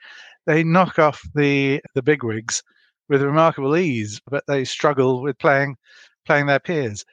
they 0.45 0.63
knock 0.63 0.99
off 0.99 1.21
the 1.36 1.82
the 1.95 2.03
bigwigs 2.03 2.63
with 3.08 3.21
remarkable 3.21 3.75
ease, 3.75 4.21
but 4.29 4.43
they 4.47 4.63
struggle 4.63 5.21
with 5.21 5.38
playing 5.39 5.75
playing 6.25 6.45
their 6.45 6.60
peers. 6.60 7.03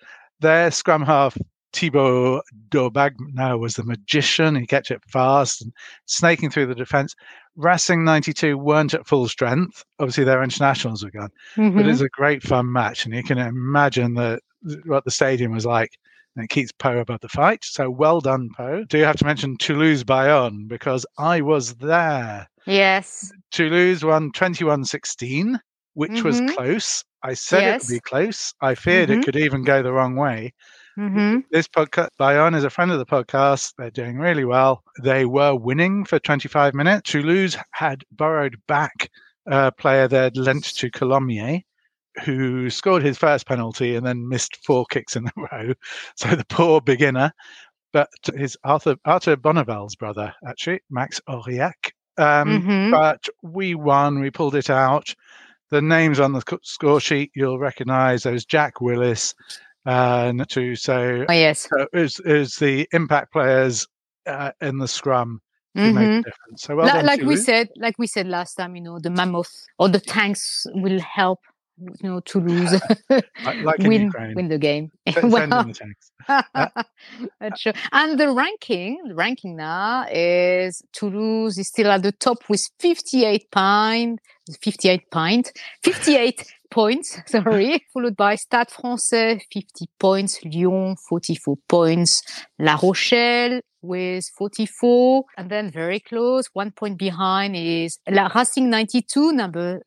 Their 0.41 0.71
scrum 0.71 1.03
half 1.03 1.37
Thibault 1.77 2.41
Daubagna 2.71 3.59
was 3.59 3.75
the 3.75 3.85
magician. 3.85 4.57
He 4.57 4.67
kept 4.67 4.91
it 4.91 5.03
fast 5.09 5.63
and 5.63 5.73
snaking 6.07 6.51
through 6.51 6.67
the 6.67 6.75
defence. 6.75 7.15
Racing 7.57 8.05
92 8.05 8.57
weren't 8.57 8.95
at 8.95 9.07
full 9.07 9.29
strength. 9.29 9.85
Obviously, 9.99 10.25
their 10.25 10.43
internationals 10.43 11.05
were 11.05 11.11
gone, 11.11 11.31
but 11.57 11.63
Mhm. 11.63 11.81
it 11.81 11.87
was 11.87 12.01
a 12.01 12.09
great 12.09 12.43
fun 12.43 12.73
match, 12.73 13.05
and 13.05 13.15
you 13.15 13.23
can 13.23 13.39
imagine 13.39 14.15
the 14.15 14.41
what 14.85 15.05
the 15.05 15.11
stadium 15.11 15.53
was 15.53 15.67
like. 15.67 15.93
And 16.35 16.45
it 16.45 16.49
keeps 16.49 16.73
Pau 16.73 16.99
above 16.99 17.21
the 17.21 17.29
fight. 17.29 17.65
So 17.65 17.89
well 17.89 18.21
done, 18.21 18.51
Pau. 18.57 18.83
Do 18.85 18.99
you 18.99 19.05
have 19.05 19.17
to 19.19 19.25
mention 19.25 19.57
Toulouse 19.57 20.05
Bayonne 20.05 20.67
because 20.67 21.07
I 21.19 21.41
was 21.41 21.75
there. 21.77 22.47
Yes. 22.67 23.33
Toulouse 23.53 24.03
won 24.05 24.33
21 24.33 24.85
16, 24.85 25.59
which 25.95 26.23
was 26.23 26.41
Mhm. 26.41 26.55
close. 26.55 27.05
I 27.23 27.33
said 27.35 27.63
it 27.77 27.83
would 27.83 27.95
be 27.95 28.01
close. 28.01 28.53
I 28.61 28.75
feared 28.75 29.09
Mhm. 29.09 29.21
it 29.21 29.25
could 29.25 29.37
even 29.37 29.63
go 29.63 29.83
the 29.83 29.93
wrong 29.93 30.15
way. 30.17 30.53
Hmm 30.97 31.41
This 31.51 31.69
podcast, 31.69 32.11
Bayonne 32.19 32.55
is 32.55 32.65
a 32.65 32.71
friend 32.71 32.91
of 32.91 32.99
the 32.99 33.07
podcast. 33.07 33.75
They're 33.79 33.91
doing 33.91 34.19
really 34.19 34.45
well. 34.45 34.83
They 35.03 35.25
were 35.25 35.55
winning 35.55 36.05
for 36.05 36.19
25 36.19 36.75
minutes. 36.75 37.11
Toulouse 37.11 37.57
had 37.73 38.05
borrowed 38.11 38.57
back 38.69 39.11
a 39.47 39.73
player 39.73 40.09
they'd 40.09 40.37
lent 40.37 40.65
to 40.77 40.91
Colomiers, 40.91 41.63
who 42.25 42.71
scored 42.71 43.03
his 43.03 43.19
first 43.19 43.47
penalty 43.47 43.97
and 43.97 44.07
then 44.07 44.29
missed 44.29 44.57
four 44.65 44.87
kicks 44.87 45.17
in 45.17 45.27
a 45.27 45.33
row. 45.53 45.75
So 46.17 46.29
the 46.35 46.45
poor 46.49 46.81
beginner, 46.81 47.33
but 47.93 48.09
his 48.35 48.57
Arthur 48.65 48.97
Arthur 49.05 49.37
Bonneval's 49.37 49.97
brother, 49.97 50.35
actually, 50.47 50.81
Max 50.91 51.21
Aurillac. 51.29 51.93
Um, 52.19 52.63
hmm 52.63 52.91
But 52.91 53.27
we 53.43 53.75
won. 53.75 54.21
We 54.21 54.31
pulled 54.31 54.55
it 54.57 54.71
out. 54.71 55.15
The 55.71 55.83
names 55.83 56.21
on 56.21 56.33
the 56.33 56.43
score 56.63 57.01
sheet 57.01 57.31
you'll 57.35 57.59
recognise. 57.59 58.23
There 58.23 58.33
was 58.33 58.45
Jack 58.45 58.81
Willis, 58.81 59.35
and 59.87 60.49
to 60.49 60.77
so 60.77 61.25
Oh, 61.29 61.33
yes. 61.33 61.69
so 61.71 61.87
it 61.93 61.99
was, 61.99 62.21
it 62.21 62.33
was 62.33 62.57
the 62.57 62.89
impact 62.93 63.33
players 63.33 63.87
uh, 64.27 64.53
in 64.61 64.79
the 64.79 64.89
scrum 64.89 65.41
Mhm. 65.77 66.25
difference. 66.25 66.63
So 66.63 66.75
well 66.77 67.05
like 67.05 67.21
we 67.23 67.37
said, 67.37 67.69
like 67.77 67.97
we 67.99 68.07
said 68.07 68.27
last 68.27 68.55
time, 68.55 68.77
you 68.77 68.83
know, 68.83 68.99
the 68.99 69.11
mammoth 69.11 69.53
or 69.79 69.89
the 69.91 70.01
tanks 70.01 70.67
will 70.75 70.99
help, 71.01 71.41
you 71.79 72.09
know, 72.09 72.21
Toulouse 72.21 72.81
Like- 73.11 73.63
like 73.63 73.79
win 73.81 74.03
Ukraine. 74.05 74.35
win 74.35 74.49
the 74.49 74.59
game. 74.59 74.91
Send 75.13 75.33
Well, 75.33 75.47
the 75.65 75.75
tanks. 75.75 76.11
That's 77.41 77.61
true. 77.61 77.73
And 77.93 78.19
the 78.19 78.31
ranking, 78.33 78.99
the 79.09 79.15
ranking 79.15 79.57
now 79.57 80.07
is 80.11 80.83
Toulouse 80.93 81.59
is 81.59 81.69
still 81.69 81.91
at 81.91 82.03
the 82.03 82.13
top 82.13 82.39
with 82.49 82.67
58 82.81 83.51
point, 83.51 84.21
58 84.63 85.11
point, 85.11 85.53
58 85.85 86.45
points, 86.71 87.19
sorry, 87.27 87.85
followed 87.93 88.17
by 88.17 88.35
Stade 88.35 88.69
Français, 88.69 89.41
50 89.53 89.87
points, 89.99 90.39
Lyon, 90.45 90.97
44 91.09 91.57
points, 91.69 92.23
La 92.59 92.79
Rochelle 92.83 93.61
with 93.83 94.25
44, 94.37 95.25
and 95.39 95.51
then 95.51 95.71
very 95.71 96.01
close, 96.01 96.47
one 96.53 96.73
point 96.73 96.99
behind 96.99 97.55
is 97.57 97.99
La 98.09 98.29
Racing 98.35 98.71
92, 98.71 99.33
number 99.33 99.81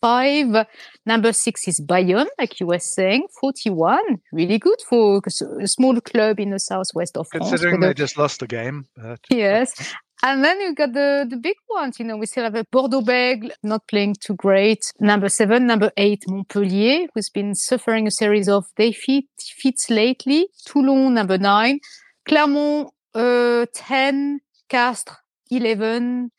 five. 0.00 0.66
Number 1.06 1.32
six 1.32 1.66
is 1.68 1.80
Bayonne, 1.80 2.28
like 2.38 2.60
you 2.60 2.66
were 2.66 2.78
saying, 2.78 3.26
41. 3.40 4.00
Really 4.32 4.58
good 4.58 4.80
for 4.88 5.20
a 5.60 5.66
small 5.66 6.00
club 6.00 6.40
in 6.40 6.50
the 6.50 6.60
southwest 6.60 7.16
of 7.16 7.26
France. 7.28 7.48
Considering 7.48 7.80
they 7.80 7.94
just 7.94 8.18
lost 8.18 8.40
the 8.40 8.46
game. 8.46 8.86
But 8.96 9.20
Yes. 9.30 9.94
And 10.22 10.44
then 10.44 10.60
you 10.60 10.74
got 10.74 10.92
the, 10.94 11.26
the 11.28 11.36
big 11.36 11.56
ones. 11.70 11.98
You 11.98 12.04
know, 12.04 12.16
we 12.16 12.26
still 12.26 12.44
have 12.44 12.56
a 12.56 12.64
Bordeaux 12.72 13.02
Bègles 13.02 13.52
not 13.62 13.86
playing 13.86 14.16
too 14.20 14.34
great. 14.34 14.92
Number 14.98 15.28
seven, 15.28 15.66
number 15.66 15.92
eight, 15.96 16.24
Montpellier, 16.26 17.06
who's 17.14 17.30
been 17.30 17.54
suffering 17.54 18.06
a 18.06 18.10
series 18.10 18.48
of 18.48 18.64
defeat, 18.76 19.28
defeats 19.38 19.90
lately. 19.90 20.48
Toulon, 20.66 21.14
number 21.14 21.38
nine. 21.38 21.78
Clermont, 22.26 22.90
uh, 23.14 23.66
10. 23.72 24.40
Castres, 24.68 25.16
11. 25.50 26.30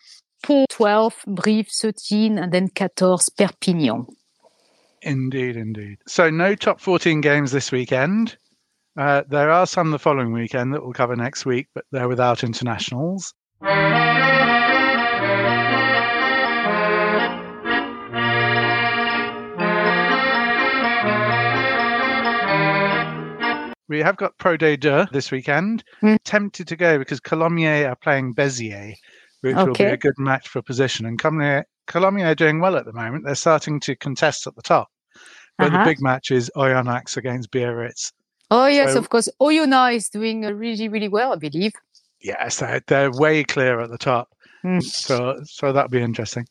Pau, 0.43 0.65
12. 0.69 1.23
Brive, 1.27 1.67
13. 1.67 2.37
And 2.37 2.51
then 2.51 2.67
14, 2.75 3.17
Perpignan. 3.37 4.07
Indeed, 5.01 5.55
indeed. 5.55 5.99
So 6.05 6.29
no 6.29 6.55
top 6.55 6.81
14 6.81 7.21
games 7.21 7.51
this 7.51 7.71
weekend. 7.71 8.37
Uh, 8.97 9.23
there 9.29 9.49
are 9.49 9.65
some 9.65 9.91
the 9.91 9.99
following 9.99 10.33
weekend 10.33 10.73
that 10.73 10.83
we'll 10.83 10.91
cover 10.91 11.15
next 11.15 11.45
week, 11.45 11.67
but 11.73 11.85
they're 11.91 12.09
without 12.09 12.43
internationals. 12.43 13.33
We 13.61 13.67
have 24.01 24.17
got 24.17 24.37
Pro 24.37 24.55
D2 24.55 25.09
this 25.11 25.31
weekend. 25.31 25.83
Mm. 26.03 26.17
Tempted 26.23 26.67
to 26.67 26.75
go 26.75 26.99
because 26.99 27.19
Colomiers 27.19 27.89
are 27.89 27.95
playing 27.95 28.35
Beziers, 28.35 28.93
which 29.41 29.55
will 29.55 29.73
be 29.73 29.83
a 29.83 29.97
good 29.97 30.13
match 30.19 30.47
for 30.47 30.61
position. 30.61 31.07
And 31.07 31.19
Colomiers, 31.19 31.63
Colomiers 31.87 32.31
are 32.31 32.35
doing 32.35 32.61
well 32.61 32.75
at 32.77 32.85
the 32.85 32.93
moment. 32.93 33.25
They're 33.25 33.33
starting 33.33 33.79
to 33.81 33.95
contest 33.95 34.45
at 34.45 34.55
the 34.55 34.61
top. 34.61 34.89
But 35.57 35.73
Uh-huh. 35.73 35.83
the 35.83 35.89
big 35.89 36.01
match 36.01 36.29
is 36.29 36.51
Oyonnax 36.55 37.17
against 37.17 37.49
Biarritz. 37.51 38.13
Oh, 38.51 38.67
yes, 38.67 38.93
So- 38.93 38.99
of 38.99 39.09
course. 39.09 39.27
Oyonnax 39.41 39.95
is 39.95 40.09
doing 40.09 40.41
really, 40.41 40.87
really 40.87 41.09
well, 41.09 41.33
I 41.33 41.37
believe. 41.37 41.73
Yes, 42.21 42.59
they're, 42.59 42.81
they're 42.87 43.11
way 43.11 43.43
clear 43.43 43.79
at 43.79 43.89
the 43.89 43.97
top. 43.97 44.29
Mm. 44.63 44.83
So, 44.83 45.39
so 45.45 45.71
that'll 45.71 45.89
be 45.89 46.01
interesting. 46.01 46.45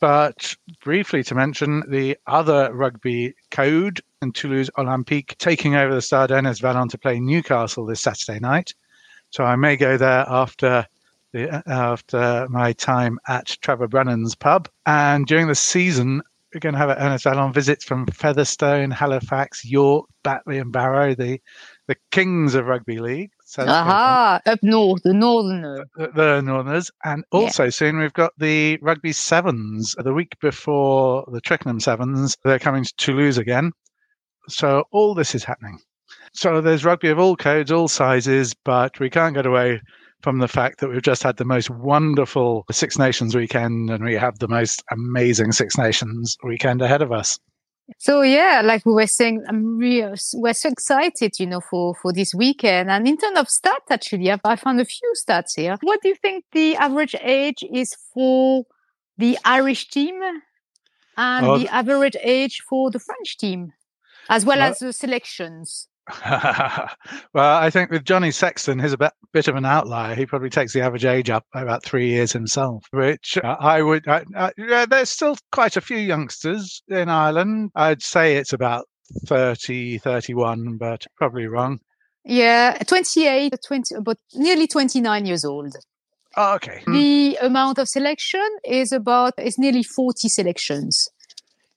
But 0.00 0.56
briefly 0.82 1.22
to 1.24 1.34
mention 1.36 1.84
the 1.88 2.18
other 2.26 2.74
rugby 2.74 3.34
code 3.52 4.00
and 4.20 4.34
Toulouse 4.34 4.70
Olympique 4.76 5.36
taking 5.38 5.76
over 5.76 5.94
the 5.94 6.02
Stade 6.02 6.32
Ernest 6.32 6.62
Wallon 6.62 6.88
to 6.88 6.98
play 6.98 7.20
Newcastle 7.20 7.86
this 7.86 8.00
Saturday 8.00 8.40
night. 8.40 8.74
So 9.30 9.44
I 9.44 9.54
may 9.54 9.76
go 9.76 9.96
there 9.96 10.24
after 10.28 10.86
the, 11.32 11.62
after 11.66 12.46
my 12.50 12.72
time 12.72 13.18
at 13.28 13.46
Trevor 13.62 13.88
Brennan's 13.88 14.34
pub. 14.34 14.68
And 14.86 15.26
during 15.26 15.48
the 15.48 15.54
season, 15.54 16.22
we're 16.54 16.60
going 16.60 16.74
to 16.74 16.78
have 16.78 16.90
Ernest 16.90 17.24
Wallon 17.24 17.52
visits 17.52 17.84
from 17.84 18.06
Featherstone, 18.06 18.90
Halifax, 18.90 19.64
York, 19.64 20.06
Batley, 20.22 20.58
and 20.58 20.72
Barrow, 20.72 21.14
the 21.14 21.40
the 21.88 21.96
kings 22.10 22.54
of 22.54 22.66
rugby 22.66 22.98
league. 23.00 23.30
So 23.44 23.64
Aha, 23.66 24.40
up 24.46 24.58
north, 24.62 25.02
the 25.02 25.12
northern. 25.12 25.64
uh, 25.64 25.84
the, 25.96 26.10
the 26.14 26.40
Northerners. 26.42 26.90
And 27.04 27.24
Yeah. 27.32 27.38
also 27.40 27.70
soon 27.70 27.98
we've 27.98 28.12
got 28.12 28.32
the 28.38 28.78
Rugby 28.82 29.12
Sevens. 29.12 29.94
The 29.98 30.12
week 30.12 30.36
before 30.40 31.24
the 31.32 31.40
Twickenham 31.40 31.80
Sevens, 31.80 32.36
they're 32.44 32.58
coming 32.58 32.84
to 32.84 32.92
Toulouse 32.96 33.38
again. 33.38 33.72
So 34.48 34.84
all 34.92 35.14
this 35.14 35.34
is 35.34 35.44
happening. 35.44 35.78
So 36.34 36.60
there's 36.60 36.84
rugby 36.84 37.08
of 37.08 37.18
all 37.18 37.36
codes, 37.36 37.70
all 37.72 37.88
sizes, 37.88 38.54
but 38.64 38.98
we 39.00 39.10
can't 39.10 39.34
get 39.34 39.46
away 39.46 39.80
from 40.22 40.38
the 40.38 40.48
fact 40.48 40.80
that 40.80 40.88
we've 40.88 41.02
just 41.02 41.22
had 41.22 41.36
the 41.36 41.44
most 41.44 41.68
wonderful 41.68 42.64
Six 42.70 42.98
Nations 42.98 43.34
weekend 43.34 43.90
and 43.90 44.04
we 44.04 44.14
have 44.14 44.38
the 44.38 44.48
most 44.48 44.82
amazing 44.90 45.52
Six 45.52 45.76
Nations 45.76 46.36
weekend 46.42 46.80
ahead 46.80 47.02
of 47.02 47.12
us. 47.12 47.38
So 47.98 48.22
yeah, 48.22 48.62
like 48.64 48.86
we 48.86 48.92
were 48.92 49.06
saying, 49.06 49.44
I'm 49.48 49.76
real. 49.76 50.14
We're 50.34 50.54
so 50.54 50.68
excited, 50.68 51.38
you 51.38 51.46
know, 51.46 51.60
for 51.60 51.94
for 51.96 52.12
this 52.12 52.32
weekend. 52.34 52.90
And 52.90 53.06
in 53.06 53.16
terms 53.16 53.38
of 53.38 53.48
stats, 53.48 53.90
actually, 53.90 54.30
I've, 54.30 54.40
I 54.44 54.56
found 54.56 54.80
a 54.80 54.84
few 54.84 55.12
stats 55.16 55.56
here. 55.56 55.76
What 55.82 56.00
do 56.00 56.08
you 56.08 56.14
think 56.14 56.44
the 56.52 56.76
average 56.76 57.16
age 57.20 57.64
is 57.72 57.94
for 58.14 58.64
the 59.18 59.36
Irish 59.44 59.88
team, 59.88 60.20
and 61.16 61.46
oh, 61.46 61.58
the 61.58 61.68
average 61.68 62.16
age 62.22 62.62
for 62.68 62.90
the 62.90 63.00
French 63.00 63.36
team, 63.36 63.72
as 64.28 64.46
well, 64.46 64.58
well 64.58 64.70
as 64.70 64.78
the 64.78 64.92
selections? 64.92 65.88
well, 66.26 67.58
I 67.58 67.70
think 67.70 67.90
with 67.90 68.04
Johnny 68.04 68.32
Sexton, 68.32 68.80
he's 68.80 68.92
a 68.92 68.98
bit, 68.98 69.12
bit 69.32 69.48
of 69.48 69.54
an 69.54 69.64
outlier. 69.64 70.14
He 70.14 70.26
probably 70.26 70.50
takes 70.50 70.72
the 70.72 70.80
average 70.80 71.04
age 71.04 71.30
up 71.30 71.46
by 71.52 71.62
about 71.62 71.84
three 71.84 72.08
years 72.08 72.32
himself, 72.32 72.84
which 72.90 73.38
I 73.42 73.82
would. 73.82 74.08
I, 74.08 74.24
I, 74.36 74.86
there's 74.86 75.10
still 75.10 75.36
quite 75.52 75.76
a 75.76 75.80
few 75.80 75.98
youngsters 75.98 76.82
in 76.88 77.08
Ireland. 77.08 77.70
I'd 77.76 78.02
say 78.02 78.36
it's 78.36 78.52
about 78.52 78.86
30, 79.26 79.98
31, 79.98 80.76
but 80.76 81.06
probably 81.16 81.46
wrong. 81.46 81.78
Yeah, 82.24 82.78
28, 82.86 83.54
20, 83.66 83.94
but 84.02 84.18
nearly 84.34 84.66
29 84.66 85.26
years 85.26 85.44
old. 85.44 85.74
Oh, 86.36 86.54
okay. 86.54 86.82
Hmm. 86.84 86.92
The 86.94 87.38
amount 87.42 87.78
of 87.78 87.88
selection 87.88 88.48
is 88.64 88.92
about, 88.92 89.34
it's 89.38 89.58
nearly 89.58 89.82
40 89.82 90.28
selections. 90.28 91.08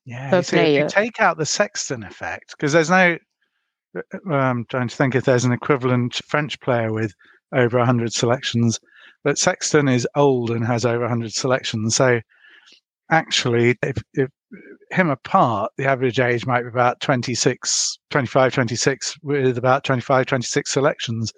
Yeah, 0.06 0.30
per 0.30 0.44
see, 0.44 0.56
player. 0.56 0.86
if 0.86 0.96
you 0.96 1.04
take 1.04 1.20
out 1.20 1.38
the 1.38 1.46
Sexton 1.46 2.04
effect, 2.04 2.52
because 2.52 2.74
there's 2.74 2.92
no 2.92 3.18
I'm 4.30 4.66
trying 4.66 4.88
to 4.88 4.96
think 4.96 5.16
if 5.16 5.26
there's 5.26 5.46
an 5.46 5.52
equivalent 5.52 6.16
French 6.28 6.60
player 6.60 6.92
with 6.92 7.14
over 7.54 7.78
100 7.78 8.14
selections. 8.14 8.80
But 9.24 9.38
Sexton 9.38 9.88
is 9.88 10.08
old 10.16 10.52
and 10.52 10.66
has 10.66 10.86
over 10.86 11.02
100 11.02 11.34
selections. 11.34 11.96
So 11.96 12.20
actually, 13.10 13.76
if, 13.82 13.98
if 14.14 14.30
him 14.92 15.10
apart, 15.10 15.72
the 15.78 15.86
average 15.86 16.20
age 16.20 16.46
might 16.46 16.62
be 16.62 16.68
about 16.68 17.00
26, 17.02 17.98
25, 18.12 18.54
26, 18.54 19.16
with 19.24 19.58
about 19.58 19.84
25, 19.84 20.26
26 20.26 20.72
selections. 20.72 21.34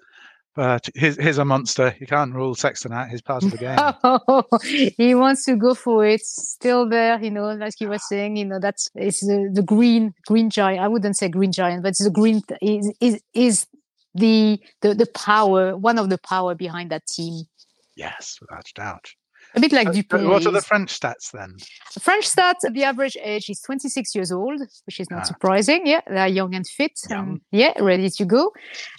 But 0.54 0.88
he's, 0.96 1.16
he's 1.16 1.38
a 1.38 1.44
monster. 1.44 1.94
You 2.00 2.06
can't 2.06 2.34
rule 2.34 2.54
Sexton 2.54 2.92
out. 2.92 3.08
He's 3.08 3.22
part 3.22 3.44
of 3.44 3.52
the 3.52 3.58
game. 3.58 3.78
oh, 4.02 4.42
he 4.96 5.14
wants 5.14 5.44
to 5.44 5.54
go 5.56 5.74
for 5.74 6.04
it. 6.04 6.20
Still 6.22 6.88
there, 6.88 7.22
you 7.22 7.30
know, 7.30 7.52
like 7.52 7.80
you 7.80 7.88
were 7.88 7.98
saying, 7.98 8.36
you 8.36 8.44
know, 8.44 8.58
that's 8.58 8.88
it's 8.94 9.20
the, 9.20 9.50
the 9.52 9.62
green 9.62 10.14
green 10.26 10.50
giant. 10.50 10.82
I 10.82 10.88
wouldn't 10.88 11.16
say 11.16 11.28
green 11.28 11.52
giant, 11.52 11.82
but 11.82 11.90
it's 11.90 12.02
the 12.02 12.10
green 12.10 12.42
is 12.60 12.92
is 13.00 13.20
is 13.34 13.66
the 14.14 14.60
the 14.80 14.94
the 14.94 15.06
power, 15.06 15.76
one 15.76 15.98
of 15.98 16.10
the 16.10 16.18
power 16.18 16.54
behind 16.54 16.90
that 16.90 17.06
team. 17.06 17.44
Yes, 17.96 18.38
without 18.40 18.66
doubt. 18.74 19.12
A 19.58 19.60
bit 19.60 19.72
like 19.72 19.92
Dupont. 19.92 20.28
What 20.28 20.46
are 20.46 20.52
the 20.52 20.62
French 20.62 20.98
stats 20.98 21.32
then? 21.32 21.56
The 21.94 22.00
French 22.00 22.30
stats, 22.30 22.60
the 22.70 22.84
average 22.84 23.16
age 23.20 23.50
is 23.50 23.60
26 23.62 24.14
years 24.14 24.30
old, 24.30 24.60
which 24.86 25.00
is 25.00 25.10
not 25.10 25.20
ah. 25.20 25.24
surprising. 25.24 25.84
Yeah, 25.84 26.00
they 26.08 26.20
are 26.20 26.28
young 26.28 26.54
and 26.54 26.66
fit. 26.66 26.92
Young. 27.10 27.40
yeah, 27.50 27.72
ready 27.80 28.08
to 28.08 28.24
go. 28.24 28.52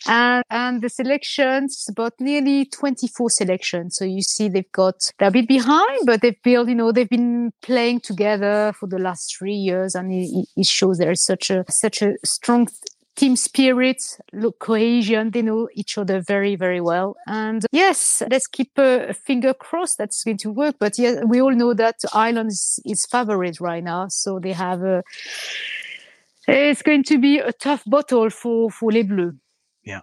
And, 0.05 0.43
and 0.49 0.81
the 0.81 0.89
selections, 0.89 1.85
about 1.89 2.13
nearly 2.19 2.65
24 2.65 3.29
selections. 3.29 3.95
So 3.95 4.03
you 4.03 4.21
see 4.21 4.49
they've 4.49 4.71
got, 4.73 4.95
they're 5.17 5.29
a 5.29 5.31
bit 5.31 5.47
behind, 5.47 6.01
but 6.05 6.21
they've 6.21 6.41
built, 6.43 6.67
you 6.67 6.75
know, 6.75 6.91
they've 6.91 7.09
been 7.09 7.53
playing 7.61 8.01
together 8.01 8.73
for 8.77 8.87
the 8.87 8.99
last 8.99 9.33
three 9.37 9.53
years. 9.53 9.95
And 9.95 10.11
it, 10.11 10.45
it 10.57 10.65
shows 10.65 10.97
there 10.97 11.11
is 11.11 11.23
such 11.23 11.49
a, 11.49 11.63
such 11.69 12.01
a 12.01 12.15
strong 12.25 12.67
team 13.19 13.35
spirit, 13.35 14.01
look, 14.31 14.59
cohesion. 14.59 15.31
They 15.31 15.41
know 15.41 15.67
each 15.73 15.97
other 15.97 16.21
very, 16.21 16.55
very 16.55 16.79
well. 16.79 17.17
And 17.27 17.65
yes, 17.71 18.23
let's 18.31 18.47
keep 18.47 18.71
a, 18.77 19.13
finger 19.13 19.53
crossed 19.53 19.97
that's 19.97 20.23
going 20.23 20.37
to 20.37 20.51
work. 20.51 20.77
But 20.79 20.97
yeah, 20.97 21.23
we 21.25 21.41
all 21.41 21.53
know 21.53 21.73
that 21.73 21.97
Ireland 22.13 22.51
is, 22.51 22.79
is 22.85 23.05
favorite 23.05 23.59
right 23.59 23.83
now. 23.83 24.07
So 24.07 24.39
they 24.39 24.53
have 24.53 24.83
a, 24.83 25.03
it's 26.47 26.81
going 26.81 27.03
to 27.03 27.19
be 27.19 27.39
a 27.39 27.51
tough 27.51 27.83
battle 27.85 28.29
for, 28.29 28.71
for 28.71 28.91
Les 28.91 29.03
Bleus. 29.03 29.33
Yeah. 29.83 30.01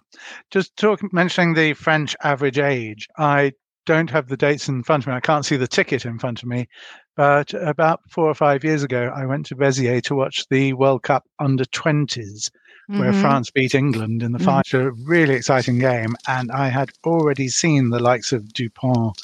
Just 0.51 0.77
talk, 0.77 1.01
mentioning 1.11 1.55
the 1.55 1.73
French 1.73 2.15
average 2.23 2.59
age. 2.59 3.07
I 3.17 3.53
don't 3.87 4.09
have 4.11 4.27
the 4.27 4.37
dates 4.37 4.67
in 4.67 4.83
front 4.83 5.03
of 5.03 5.07
me. 5.07 5.13
I 5.13 5.21
can't 5.21 5.45
see 5.45 5.55
the 5.55 5.67
ticket 5.67 6.05
in 6.05 6.19
front 6.19 6.43
of 6.43 6.49
me. 6.49 6.67
But 7.15 7.53
about 7.55 8.01
four 8.11 8.29
or 8.29 8.35
five 8.35 8.63
years 8.63 8.83
ago, 8.83 9.11
I 9.15 9.25
went 9.25 9.47
to 9.47 9.55
Béziers 9.55 10.03
to 10.03 10.15
watch 10.15 10.43
the 10.51 10.73
World 10.73 11.01
Cup 11.03 11.23
under 11.39 11.63
20s 11.63 12.51
mm-hmm. 12.89 12.99
where 12.99 13.13
France 13.13 13.49
beat 13.49 13.75
England 13.75 14.23
in 14.23 14.31
the 14.31 14.39
mm-hmm. 14.39 14.63
final. 14.63 14.87
A 14.87 14.91
really 14.91 15.35
exciting 15.35 15.79
game. 15.79 16.15
And 16.27 16.51
I 16.51 16.69
had 16.69 16.91
already 17.05 17.49
seen 17.49 17.89
the 17.89 17.99
likes 17.99 18.31
of 18.31 18.53
Dupont, 18.53 19.21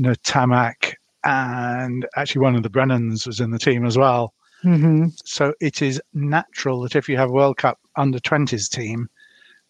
Ntamack, 0.00 0.94
and 1.24 2.06
actually 2.16 2.42
one 2.42 2.56
of 2.56 2.62
the 2.62 2.70
Brennans 2.70 3.26
was 3.26 3.40
in 3.40 3.50
the 3.50 3.58
team 3.58 3.84
as 3.84 3.98
well. 3.98 4.32
Mm-hmm. 4.64 5.08
So 5.24 5.54
it 5.60 5.82
is 5.82 6.00
natural 6.14 6.80
that 6.82 6.96
if 6.96 7.08
you 7.08 7.16
have 7.16 7.30
a 7.30 7.32
World 7.32 7.56
Cup 7.56 7.78
under 7.96 8.18
20s 8.18 8.68
team, 8.68 9.08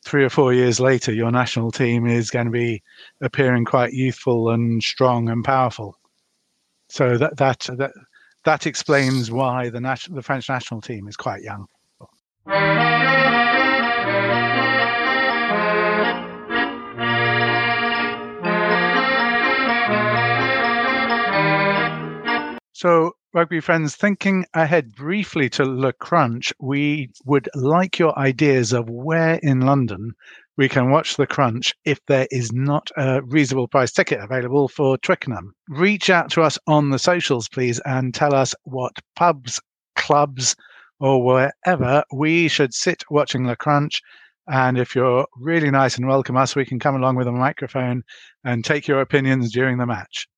three 0.05 0.25
or 0.25 0.31
four 0.31 0.53
years 0.53 0.79
later, 0.79 1.13
your 1.13 1.31
national 1.31 1.73
team 1.73 2.07
is 2.07 2.31
going 2.31 2.47
to 2.47 2.53
be 2.53 2.83
appearing 3.21 3.65
quite 3.65 3.93
youthful 3.93 4.51
and 4.51 4.83
strong 4.83 5.29
and 5.29 5.45
powerful. 5.45 5.99
So 6.89 7.19
that 7.19 7.37
that 7.39 7.69
that 7.77 7.93
that 8.45 8.67
explains 8.67 9.31
why 9.31 9.71
the 9.71 9.81
national 9.81 10.17
the 10.17 10.23
French 10.23 10.49
national 10.49 10.81
team 10.81 11.09
is 11.09 11.17
quite 11.17 11.43
young. 11.43 11.67
So, 22.79 23.13
rugby 23.33 23.61
friends, 23.61 23.97
thinking 23.97 24.45
ahead 24.53 24.95
briefly 24.95 25.49
to 25.49 25.65
Le 25.65 25.95
Crunch, 25.95 26.53
we 26.61 27.09
would 27.25 27.49
like 27.55 27.99
your 27.99 28.19
ideas 28.19 28.75
of 28.75 28.91
where 28.91 29.37
in 29.37 29.63
London 29.63 30.13
we 30.59 30.69
can 30.69 30.91
watch 30.91 31.17
The 31.17 31.27
Crunch 31.27 31.73
if 31.87 32.05
there 32.05 32.29
is 32.31 32.53
not 32.53 32.91
a 32.99 33.23
reasonable 33.23 33.67
price 33.67 33.93
ticket 33.93 34.21
available 34.21 34.69
for 34.69 34.99
Twickenham. 34.99 35.55
Reach 35.71 36.11
out 36.11 36.29
to 36.33 36.43
us 36.43 36.59
on 36.67 36.91
the 36.91 36.99
socials, 36.99 37.49
please, 37.49 37.81
and 37.87 38.13
tell 38.13 38.35
us 38.35 38.55
what 38.65 38.93
pubs, 39.15 39.59
clubs, 39.95 40.55
or 41.01 41.25
wherever 41.25 42.05
we 42.13 42.47
should 42.47 42.75
sit 42.75 43.05
watching 43.09 43.47
Le 43.47 43.57
Crunch. 43.57 44.03
And 44.49 44.77
if 44.77 44.95
you're 44.95 45.27
really 45.39 45.71
nice 45.71 45.97
and 45.97 46.07
welcome 46.07 46.37
us, 46.37 46.55
we 46.55 46.67
can 46.67 46.79
come 46.79 46.95
along 46.95 47.17
with 47.17 47.27
a 47.27 47.33
microphone 47.33 48.03
and 48.45 48.63
take 48.63 48.87
your 48.87 49.01
opinions 49.01 49.51
during 49.51 49.79
the 49.79 49.87
match. 49.87 50.29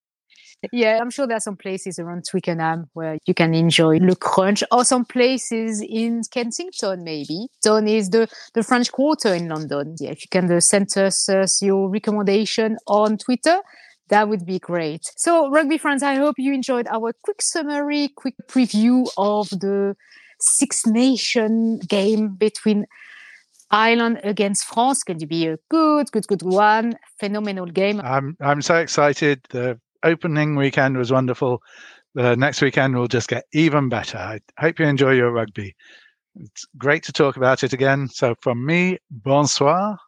Yeah, 0.73 0.99
I'm 1.01 1.11
sure 1.11 1.27
there 1.27 1.37
are 1.37 1.41
some 1.41 1.57
places 1.57 1.99
around 1.99 2.25
Twickenham 2.29 2.89
where 2.93 3.19
you 3.27 3.35
can 3.35 3.55
enjoy 3.55 3.99
Le 3.99 4.17
Crunch, 4.17 4.65
or 4.73 4.85
some 4.85 5.05
places 5.05 5.81
in 5.81 6.23
Kensington, 6.31 7.05
maybe. 7.05 7.47
Don 7.63 7.87
is 7.87 8.11
the, 8.11 8.29
the 8.55 8.63
French 8.65 8.91
Quarter 8.91 9.35
in 9.35 9.49
London. 9.49 9.95
Yeah, 10.01 10.11
if 10.11 10.23
you 10.23 10.29
can 10.31 10.51
uh, 10.51 10.61
send 10.61 10.97
us 10.97 11.29
uh, 11.29 11.47
your 11.61 11.89
recommendation 11.89 12.77
on 12.89 13.19
Twitter, 13.19 13.61
that 14.09 14.29
would 14.29 14.45
be 14.45 14.59
great. 14.59 15.13
So, 15.17 15.49
rugby 15.49 15.79
friends, 15.79 16.03
I 16.03 16.17
hope 16.17 16.37
you 16.39 16.53
enjoyed 16.53 16.89
our 16.89 17.13
quick 17.23 17.41
summary, 17.41 18.09
quick 18.17 18.35
preview 18.49 19.09
of 19.17 19.51
the 19.51 19.95
Six 20.41 20.87
Nation 20.87 21.79
game 21.81 22.35
between 22.35 22.87
Ireland 23.71 24.21
against 24.25 24.65
France. 24.65 25.03
Going 25.05 25.19
to 25.21 25.27
be 25.27 25.47
a 25.47 25.59
good, 25.69 26.11
good, 26.11 26.27
good 26.27 26.43
one. 26.43 26.99
Phenomenal 27.21 27.67
game. 27.67 28.01
I'm 28.03 28.37
I'm 28.41 28.63
so 28.63 28.77
excited. 28.77 29.47
The 29.51 29.79
opening 30.03 30.57
weekend 30.57 30.97
was 30.97 31.11
wonderful. 31.11 31.63
The 32.15 32.37
next 32.37 32.63
weekend 32.63 32.97
will 32.97 33.09
just 33.09 33.29
get 33.29 33.45
even 33.53 33.89
better. 33.89 34.19
I 34.19 34.41
hope 34.59 34.79
you 34.79 34.87
enjoy 34.87 35.13
your 35.13 35.31
rugby. 35.31 35.75
It's 36.37 36.67
great 36.77 37.03
to 37.05 37.13
talk 37.13 37.37
about 37.37 37.63
it 37.63 37.73
again. 37.73 38.09
So 38.09 38.35
from 38.41 38.65
me, 38.65 38.99
bonsoir. 39.11 39.99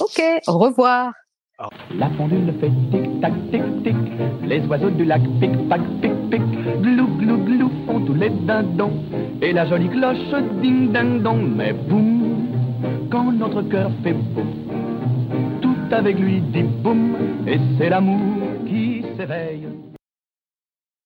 Ok, 0.00 0.20
au 0.46 0.58
revoir. 0.58 1.12
La 1.90 2.08
pendule 2.10 2.52
fait 2.60 2.70
tic-tac, 2.92 3.32
tic-tic. 3.50 3.96
Les 4.44 4.60
oiseaux 4.66 4.90
du 4.90 5.04
lac 5.04 5.22
pic-pac, 5.40 5.80
pic-pic. 6.00 6.42
Glou, 6.82 7.08
glou, 7.18 7.38
glou 7.44 7.70
font 7.86 8.04
tous 8.06 8.14
les 8.14 8.30
dindons. 8.30 8.92
Et 9.42 9.52
la 9.52 9.66
jolie 9.66 9.88
cloche 9.88 10.18
ding-ding-dong. 10.62 11.56
Mais 11.56 11.72
boum, 11.72 13.08
quand 13.10 13.32
notre 13.32 13.62
cœur 13.62 13.90
fait 14.04 14.12
boum, 14.12 14.46
tout 14.67 14.67
avec 15.92 16.18
lui 16.18 16.40
dit 16.40 16.62
boum. 16.62 17.16
Et 17.46 17.58
c'est 17.78 17.88
l'amour 17.88 18.64
qui 18.66 19.04
s'éveille 19.16 19.68